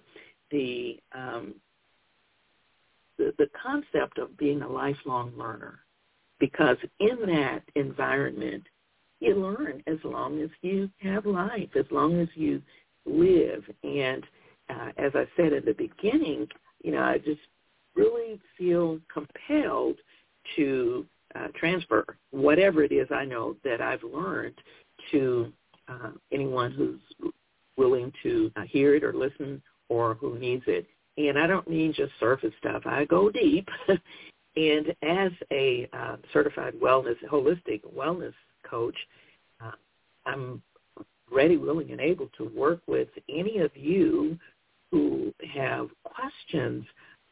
the 0.51 0.99
um, 1.15 1.55
the, 3.19 3.33
the 3.39 3.49
concept 3.61 4.19
of 4.19 4.37
being 4.37 4.63
a 4.63 4.69
lifelong 4.69 5.33
learner 5.37 5.81
because 6.39 6.77
in 7.01 7.19
that 7.27 7.63
environment, 7.75 8.65
you 9.21 9.35
learn 9.35 9.83
as 9.87 9.97
long 10.05 10.41
as 10.43 10.51
you 10.63 10.91
have 11.01 11.25
life, 11.25 11.71
as 11.75 11.87
long 11.91 12.21
as 12.21 12.29
you 12.35 12.61
live. 13.07 13.65
And 13.83 14.25
uh, 14.69 14.91
as 14.99 15.13
I 15.15 15.27
said 15.37 15.53
at 15.53 15.65
the 15.65 15.73
beginning, 15.73 16.49
you 16.83 16.93
know, 16.93 17.03
I 17.03 17.19
just 17.19 17.41
really 17.95 18.39
feel 18.59 19.01
compelled 19.13 19.97
to 20.57 21.07
uh, 21.35 21.49
transfer 21.55 22.05
whatever 22.31 22.83
it 22.85 22.93
is 22.93 23.09
I 23.11 23.25
know 23.25 23.57
that 23.65 23.81
I've 23.81 24.03
learned 24.03 24.55
to 25.11 25.53
uh, 25.89 26.11
anyone 26.33 26.73
who's 26.73 27.33
willing 27.77 28.13
to 28.23 28.51
uh, 28.57 28.63
hear 28.63 28.95
it 28.95 29.05
or 29.05 29.13
listen 29.13 29.63
or 29.89 30.15
who 30.15 30.39
needs 30.39 30.65
it. 30.67 30.87
And 31.17 31.39
I 31.39 31.47
don't 31.47 31.69
mean 31.69 31.93
just 31.95 32.13
surface 32.21 32.53
stuff. 32.59 32.83
I 32.85 33.05
go 33.07 33.31
deep. 33.31 33.69
and 34.57 34.95
as 35.03 35.33
a 35.53 35.89
uh, 35.93 36.17
certified 36.33 36.75
wellness, 36.75 37.17
holistic 37.31 37.83
wellness 37.97 38.35
coach, 38.69 38.97
uh, 39.65 39.73
I'm 40.27 40.63
ready, 41.31 41.57
willing, 41.57 41.91
and 41.91 42.01
able 42.01 42.29
to 42.39 42.51
work 42.55 42.81
with 42.87 43.09
any 43.29 43.59
of 43.59 43.71
you 43.77 44.39
who 44.91 45.33
have 45.55 45.89
questions 46.05 46.85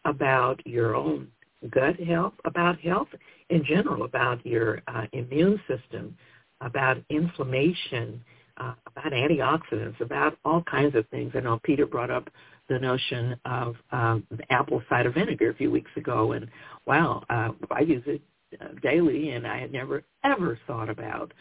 about 0.05 0.64
your 0.66 0.94
own 0.94 1.29
gut 1.70 1.99
health, 2.01 2.35
about 2.44 2.79
health 2.81 3.09
in 3.51 3.64
general, 3.64 4.05
about 4.05 4.44
your 4.44 4.83
uh, 4.88 5.07
immune 5.12 5.61
system, 5.68 6.16
about 6.61 6.99
inflammation, 7.11 8.23
uh, 8.59 8.75
about 8.87 9.12
antioxidants, 9.12 10.01
about 10.01 10.37
all 10.44 10.62
kinds 10.62 10.94
of 10.94 11.09
things. 11.09 11.33
I 11.35 11.40
know 11.40 11.61
Peter 11.62 11.87
brought 11.87 12.11
up 12.11 12.29
the 12.68 12.79
notion 12.79 13.37
of 13.44 13.77
um, 13.92 14.27
apple 14.50 14.83
cider 14.88 15.11
vinegar 15.11 15.50
a 15.50 15.55
few 15.55 15.70
weeks 15.70 15.90
ago, 15.96 16.33
and 16.33 16.48
wow, 16.87 17.22
uh, 17.31 17.50
I 17.70 17.81
use 17.81 18.03
it 18.07 18.22
uh, 18.61 18.68
daily, 18.83 19.31
and 19.31 19.46
I 19.46 19.59
had 19.59 19.72
never 19.72 20.03
ever 20.22 20.59
thought 20.66 20.88
about, 20.88 21.33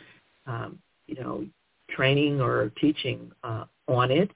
um, 0.48 0.80
you 1.08 1.16
know, 1.16 1.46
training 1.90 2.42
or 2.42 2.72
teaching 2.80 3.32
uh, 3.44 3.66
on 3.88 4.12
it, 4.12 4.32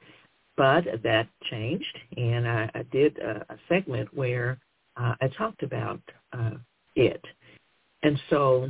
but 0.56 0.86
that 1.04 1.28
changed, 1.50 1.97
and 2.15 2.47
I, 2.47 2.69
I 2.73 2.84
did 2.91 3.17
a, 3.19 3.45
a 3.50 3.58
segment 3.67 4.13
where 4.13 4.60
uh, 4.95 5.15
I 5.21 5.28
talked 5.38 5.63
about 5.63 6.02
uh, 6.34 6.52
it, 6.95 7.23
and 8.04 8.19
so 8.30 8.69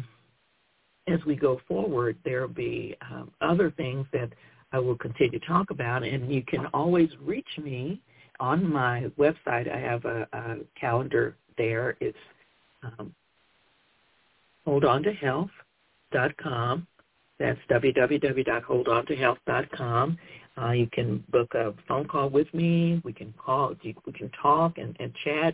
as 1.07 1.23
we 1.25 1.35
go 1.35 1.61
forward, 1.67 2.17
there 2.25 2.41
will 2.41 2.53
be 2.53 2.95
um, 3.09 3.31
other 3.41 3.71
things 3.71 4.05
that 4.11 4.29
I 4.71 4.79
will 4.79 4.97
continue 4.97 5.37
to 5.39 5.45
talk 5.45 5.71
about, 5.71 6.03
and 6.03 6.33
you 6.33 6.43
can 6.43 6.67
always 6.67 7.09
reach 7.21 7.49
me 7.57 7.99
on 8.39 8.71
my 8.71 9.11
website. 9.17 9.69
I 9.73 9.79
have 9.79 10.05
a, 10.05 10.27
a 10.33 10.57
calendar 10.79 11.35
there. 11.57 11.97
It's 11.99 12.15
um, 12.83 13.11
holdontohealth.com. 14.67 16.87
That's 17.39 17.59
www.holdontohealth.com. 17.69 20.17
Uh, 20.59 20.71
you 20.71 20.87
can 20.87 21.23
book 21.29 21.53
a 21.53 21.71
phone 21.87 22.07
call 22.07 22.29
with 22.29 22.51
me. 22.53 22.99
We 23.05 23.13
can 23.13 23.31
call. 23.37 23.75
We 23.83 23.93
can 24.11 24.31
talk 24.41 24.79
and, 24.79 24.97
and 24.99 25.13
chat. 25.23 25.53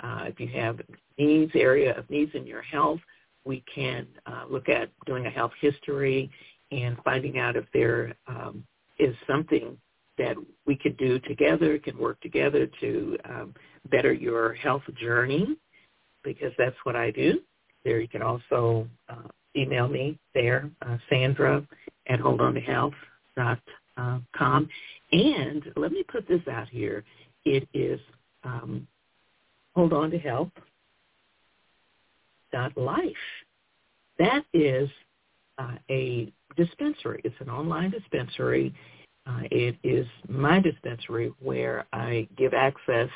Uh, 0.00 0.24
if 0.26 0.38
you 0.38 0.48
have 0.48 0.78
needs, 1.18 1.52
area 1.54 1.96
of 1.96 2.10
needs 2.10 2.32
in 2.34 2.46
your 2.46 2.60
health, 2.62 3.00
we 3.44 3.64
can 3.74 4.06
uh, 4.26 4.44
look 4.48 4.68
at 4.68 4.90
doing 5.06 5.26
a 5.26 5.30
health 5.30 5.50
history 5.60 6.30
and 6.72 6.96
finding 7.04 7.38
out 7.38 7.56
if 7.56 7.64
there 7.72 8.14
um, 8.26 8.64
is 8.98 9.14
something 9.26 9.76
that 10.18 10.36
we 10.66 10.76
could 10.76 10.96
do 10.96 11.18
together, 11.20 11.78
can 11.78 11.96
work 11.98 12.20
together 12.20 12.68
to 12.80 13.16
um, 13.24 13.54
better 13.90 14.12
your 14.12 14.54
health 14.54 14.82
journey, 15.00 15.56
because 16.24 16.52
that's 16.58 16.76
what 16.84 16.96
I 16.96 17.10
do. 17.10 17.40
There 17.84 18.00
you 18.00 18.08
can 18.08 18.22
also 18.22 18.88
uh, 19.08 19.28
email 19.56 19.88
me 19.88 20.18
there, 20.34 20.70
uh, 20.86 20.98
Sandra 21.10 21.66
at 22.08 22.20
holdontohealth.com. 22.20 24.68
And 25.12 25.64
let 25.76 25.92
me 25.92 26.04
put 26.10 26.26
this 26.28 26.40
out 26.50 26.68
here. 26.68 27.04
It 27.44 27.68
is 27.74 28.00
um, 28.44 28.86
hold 29.74 29.92
on 29.92 30.10
to. 30.10 30.50
That 34.18 34.44
is 34.52 34.88
uh, 35.58 35.76
a 35.90 36.32
dispensary. 36.56 37.20
It's 37.24 37.34
an 37.40 37.50
online 37.50 37.90
dispensary 37.90 38.74
uh, 39.26 39.42
it 39.50 39.76
is 39.82 40.06
my 40.28 40.60
dispensary 40.60 41.32
where 41.40 41.86
I 41.92 42.26
give 42.36 42.54
access 42.54 43.08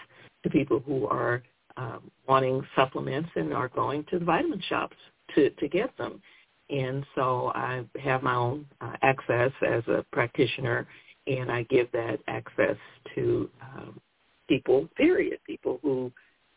to 0.45 0.51
people 0.51 0.81
who 0.87 1.07
are 1.07 1.43
uh, 1.77 1.99
wanting 2.29 2.63
supplements 2.77 3.29
and 3.35 3.53
are 3.53 3.69
going 3.69 4.05
to 4.11 4.19
the 4.19 4.25
vitamin 4.25 4.63
shops 4.69 4.97
to, 5.35 5.51
to 5.51 5.69
get 5.69 5.97
them. 5.99 6.23
And 6.71 7.05
so 7.15 7.53
I 7.55 7.85
have 8.03 8.23
my 8.23 8.35
own 8.35 8.67
uh, 8.81 8.93
access 9.03 9.51
as 9.67 9.83
a 9.89 10.05
practitioner, 10.13 10.87
and 11.27 11.51
I 11.51 11.65
give 11.65 11.91
that 11.93 12.19
access 12.29 12.77
to 13.15 13.51
um, 13.61 14.01
people, 14.49 14.89
period, 14.97 15.39
people 15.45 15.81
who 15.83 16.13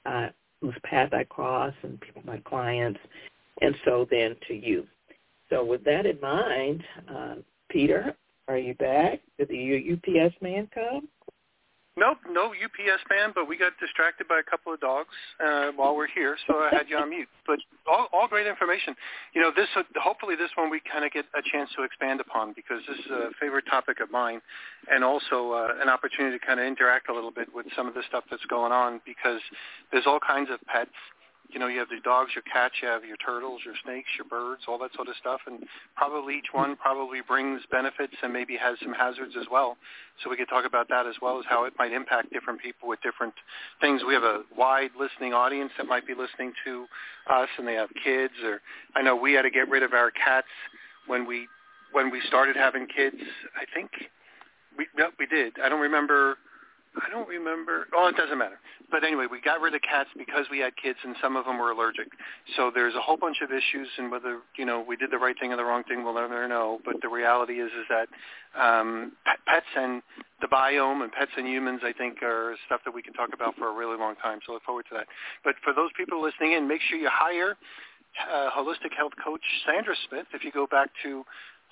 uh, 0.05 0.27
whose 0.61 0.75
path 0.83 1.13
I 1.13 1.23
cross 1.23 1.73
and 1.83 1.99
people, 2.01 2.21
my 2.25 2.37
clients, 2.39 2.99
and 3.61 3.75
so 3.85 4.07
then 4.09 4.35
to 4.47 4.53
you. 4.53 4.85
So 5.49 5.65
with 5.65 5.83
that 5.85 6.05
in 6.05 6.19
mind, 6.21 6.83
uh, 7.13 7.35
Peter, 7.69 8.15
are 8.47 8.57
you 8.57 8.73
back? 8.75 9.21
Did 9.37 9.49
the 9.49 9.93
UPS 9.93 10.35
man 10.41 10.67
come? 10.73 11.07
Nope, 11.99 12.19
no 12.31 12.55
UPS 12.55 13.03
man, 13.09 13.31
but 13.35 13.45
we 13.45 13.57
got 13.57 13.73
distracted 13.81 14.25
by 14.27 14.39
a 14.39 14.43
couple 14.43 14.73
of 14.73 14.79
dogs 14.79 15.11
uh, 15.43 15.71
while 15.75 15.97
we're 15.97 16.07
here, 16.07 16.37
so 16.47 16.59
I 16.59 16.69
had 16.71 16.87
you 16.87 16.97
on 16.97 17.09
mute. 17.09 17.27
But 17.45 17.57
all, 17.87 18.07
all 18.13 18.27
great 18.27 18.45
information. 18.45 18.95
You 19.33 19.41
know, 19.41 19.51
this 19.53 19.67
hopefully 19.97 20.35
this 20.35 20.51
one 20.53 20.69
we 20.69 20.79
kind 20.85 21.03
of 21.03 21.11
get 21.11 21.25
a 21.33 21.41
chance 21.51 21.67
to 21.75 21.83
expand 21.83 22.21
upon 22.21 22.53
because 22.53 22.79
this 22.87 22.99
is 22.99 23.11
a 23.11 23.29
favorite 23.41 23.65
topic 23.69 23.99
of 24.01 24.11
mine, 24.11 24.39
and 24.89 25.03
also 25.03 25.51
uh, 25.51 25.81
an 25.81 25.89
opportunity 25.89 26.37
to 26.37 26.45
kind 26.45 26.59
of 26.59 26.67
interact 26.67 27.09
a 27.09 27.13
little 27.13 27.31
bit 27.31 27.47
with 27.53 27.65
some 27.75 27.87
of 27.87 27.95
the 27.95 28.03
stuff 28.07 28.23
that's 28.29 28.45
going 28.45 28.71
on 28.71 29.01
because 29.03 29.41
there's 29.91 30.05
all 30.05 30.19
kinds 30.19 30.49
of 30.53 30.61
pets 30.67 30.93
you 31.51 31.59
know, 31.59 31.67
you 31.67 31.79
have 31.79 31.89
the 31.89 31.99
dogs, 32.03 32.31
your 32.35 32.43
cats, 32.43 32.75
you 32.81 32.87
have 32.87 33.03
your 33.03 33.17
turtles, 33.17 33.61
your 33.65 33.73
snakes, 33.83 34.09
your 34.17 34.27
birds, 34.27 34.63
all 34.67 34.77
that 34.79 34.93
sort 34.95 35.07
of 35.07 35.15
stuff, 35.19 35.41
and 35.47 35.63
probably 35.95 36.37
each 36.37 36.53
one 36.53 36.75
probably 36.75 37.19
brings 37.27 37.61
benefits 37.71 38.13
and 38.21 38.31
maybe 38.31 38.55
has 38.55 38.77
some 38.83 38.93
hazards 38.93 39.33
as 39.39 39.47
well. 39.51 39.77
So 40.23 40.29
we 40.29 40.37
could 40.37 40.49
talk 40.49 40.65
about 40.65 40.89
that 40.89 41.07
as 41.07 41.15
well 41.21 41.39
as 41.39 41.45
how 41.49 41.65
it 41.65 41.73
might 41.79 41.91
impact 41.91 42.31
different 42.31 42.61
people 42.61 42.87
with 42.87 43.01
different 43.01 43.33
things. 43.81 44.01
We 44.07 44.13
have 44.13 44.23
a 44.23 44.43
wide 44.55 44.91
listening 44.99 45.33
audience 45.33 45.71
that 45.77 45.87
might 45.87 46.05
be 46.05 46.13
listening 46.13 46.53
to 46.65 46.85
us, 47.29 47.49
and 47.57 47.67
they 47.67 47.75
have 47.75 47.89
kids. 48.03 48.33
Or 48.43 48.61
I 48.95 49.01
know 49.01 49.15
we 49.15 49.33
had 49.33 49.43
to 49.43 49.51
get 49.51 49.69
rid 49.69 49.83
of 49.83 49.93
our 49.93 50.11
cats 50.11 50.47
when 51.07 51.25
we 51.25 51.47
when 51.91 52.11
we 52.11 52.21
started 52.27 52.55
having 52.55 52.85
kids. 52.85 53.17
I 53.55 53.65
think 53.73 53.89
we 54.77 54.87
yep, 54.97 55.13
we 55.17 55.25
did. 55.25 55.53
I 55.63 55.69
don't 55.69 55.81
remember 55.81 56.37
I 56.97 57.09
don't 57.11 57.27
remember. 57.27 57.87
Oh, 57.95 58.07
it 58.07 58.17
doesn't 58.17 58.37
matter. 58.37 58.59
But 58.89 59.03
anyway, 59.03 59.27
we 59.29 59.39
got 59.41 59.61
rid 59.61 59.75
of 59.75 59.81
cats 59.81 60.09
because 60.17 60.45
we 60.49 60.57
had 60.59 60.75
kids, 60.75 60.97
and 61.03 61.15
some 61.21 61.35
of 61.35 61.45
them 61.45 61.59
were 61.59 61.71
allergic. 61.71 62.07
So 62.57 62.71
there's 62.73 62.95
a 62.95 63.01
whole 63.01 63.17
bunch 63.17 63.37
of 63.43 63.51
issues, 63.51 63.87
and 63.97 64.11
whether 64.11 64.39
you 64.57 64.65
know 64.65 64.81
we 64.81 64.97
did 64.97 65.11
the 65.11 65.17
right 65.17 65.35
thing 65.39 65.53
or 65.53 65.57
the 65.57 65.63
wrong 65.63 65.83
thing, 65.83 66.03
we'll 66.03 66.15
never 66.15 66.47
know. 66.47 66.79
But 66.83 66.95
the 67.01 67.09
reality 67.09 67.61
is, 67.61 67.69
is 67.77 67.85
that 67.89 68.07
um, 68.59 69.13
pets 69.45 69.69
and 69.75 70.01
the 70.41 70.47
biome 70.47 71.03
and 71.03 71.11
pets 71.11 71.31
and 71.37 71.47
humans, 71.47 71.81
I 71.83 71.93
think, 71.93 72.23
are 72.23 72.55
stuff 72.65 72.81
that 72.85 72.93
we 72.93 73.03
can 73.03 73.13
talk 73.13 73.29
about 73.33 73.55
for 73.55 73.69
a 73.69 73.73
really 73.73 73.97
long 73.97 74.15
time. 74.15 74.39
So 74.45 74.53
look 74.53 74.63
forward 74.63 74.85
to 74.89 74.95
that. 74.97 75.07
But 75.43 75.55
for 75.63 75.73
those 75.73 75.91
people 75.95 76.21
listening 76.21 76.53
in, 76.53 76.67
make 76.67 76.81
sure 76.89 76.97
you 76.97 77.09
hire 77.11 77.55
uh, 78.17 78.49
holistic 78.49 78.97
health 78.97 79.13
coach 79.23 79.41
Sandra 79.65 79.95
Smith. 80.09 80.25
If 80.33 80.43
you 80.43 80.51
go 80.51 80.65
back 80.65 80.89
to 81.03 81.23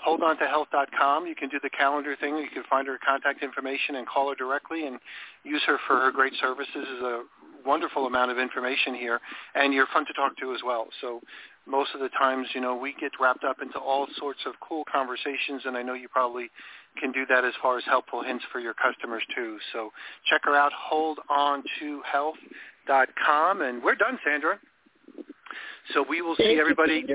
holdontohealth.com. 0.06 1.26
You 1.26 1.36
can 1.36 1.50
do 1.50 1.60
the 1.62 1.70
calendar 1.70 2.16
thing. 2.20 2.38
You 2.38 2.50
can 2.54 2.64
find 2.70 2.88
her 2.88 2.98
contact 3.06 3.44
information 3.44 3.96
and 3.96 4.08
call 4.08 4.30
her 4.30 4.36
directly 4.36 4.88
and 4.88 5.00
use 5.44 5.62
her 5.66 5.78
for 5.88 6.00
her 6.00 6.12
great 6.12 6.34
services. 6.42 6.76
Is 6.76 7.02
a 7.02 7.24
wonderful 7.66 8.06
amount 8.06 8.32
of 8.32 8.38
information 8.38 8.96
here, 8.96 9.20
and 9.56 9.74
you're 9.74 9.88
fun 9.94 10.06
to 10.06 10.14
talk 10.14 10.38
to 10.38 10.54
as 10.54 10.62
well. 10.66 10.88
So 11.02 11.22
most 11.66 11.90
of 11.94 12.00
the 12.00 12.08
times, 12.10 12.48
you 12.54 12.62
know, 12.62 12.76
we 12.76 12.94
get 13.00 13.12
wrapped 13.20 13.44
up 13.44 13.58
into 13.62 13.78
all 13.78 14.08
sorts 14.18 14.40
of 14.46 14.54
cool 14.62 14.84
conversations, 14.92 15.64
and 15.66 15.76
I 15.76 15.84
know 15.84 15.94
you 15.94 16.08
probably 16.08 16.50
can 17.00 17.12
do 17.12 17.26
that 17.28 17.44
as 17.44 17.54
far 17.62 17.78
as 17.78 17.84
helpful 17.86 18.24
hints 18.24 18.46
for 18.52 18.60
your 18.60 18.74
customers 18.74 19.24
too. 19.36 19.58
So 19.74 19.92
check 20.30 20.42
her 20.46 20.56
out, 20.56 20.72
holdontohealth.com, 20.92 23.62
and 23.62 23.84
we're 23.84 23.96
done, 23.96 24.18
Sandra. 24.26 24.58
So 25.94 26.06
we 26.08 26.22
will 26.22 26.36
see 26.38 26.58
everybody. 26.60 27.06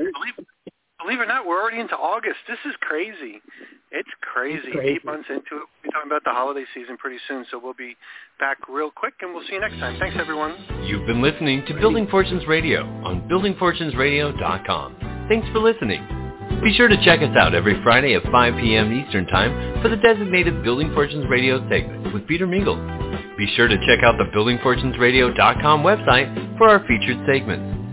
Believe, 1.02 1.18
believe 1.18 1.20
it 1.20 1.30
or 1.30 1.34
not, 1.34 1.46
we're 1.46 1.60
already 1.60 1.80
into 1.80 1.96
August. 1.96 2.36
This 2.48 2.58
is 2.66 2.74
crazy. 2.80 3.42
It's 3.90 4.08
crazy. 4.20 4.58
It's 4.64 4.76
crazy. 4.76 4.94
Eight 4.94 5.04
months 5.04 5.28
into 5.28 5.62
it. 5.62 5.66
We'll 5.66 5.82
be 5.84 5.90
talking 5.90 6.10
about 6.10 6.24
the 6.24 6.30
holiday 6.30 6.64
season 6.74 6.96
pretty 6.96 7.18
soon, 7.28 7.44
so 7.50 7.60
we'll 7.62 7.74
be 7.74 7.96
back 8.40 8.58
real 8.68 8.90
quick, 8.90 9.14
and 9.20 9.34
we'll 9.34 9.44
see 9.46 9.54
you 9.54 9.60
next 9.60 9.78
time. 9.78 9.98
Thanks, 9.98 10.16
everyone. 10.18 10.56
You've 10.84 11.06
been 11.06 11.22
listening 11.22 11.64
to 11.66 11.74
Building 11.74 12.06
Fortunes 12.08 12.46
Radio 12.46 12.84
on 13.04 13.28
buildingfortunesradio.com. 13.28 15.26
Thanks 15.28 15.48
for 15.52 15.58
listening. 15.58 16.02
Be 16.62 16.72
sure 16.74 16.88
to 16.88 16.96
check 17.04 17.20
us 17.20 17.36
out 17.36 17.54
every 17.54 17.82
Friday 17.82 18.14
at 18.14 18.22
5 18.30 18.54
p.m. 18.60 18.92
Eastern 18.92 19.26
Time 19.26 19.82
for 19.82 19.88
the 19.88 19.96
designated 19.96 20.62
Building 20.62 20.92
Fortunes 20.94 21.26
Radio 21.28 21.58
segment 21.68 22.14
with 22.14 22.26
Peter 22.28 22.46
Mingils. 22.46 23.36
Be 23.36 23.52
sure 23.56 23.66
to 23.66 23.76
check 23.86 24.04
out 24.04 24.16
the 24.18 24.24
buildingfortunesradio.com 24.36 25.82
website 25.82 26.58
for 26.58 26.68
our 26.68 26.86
featured 26.86 27.18
segments. 27.26 27.71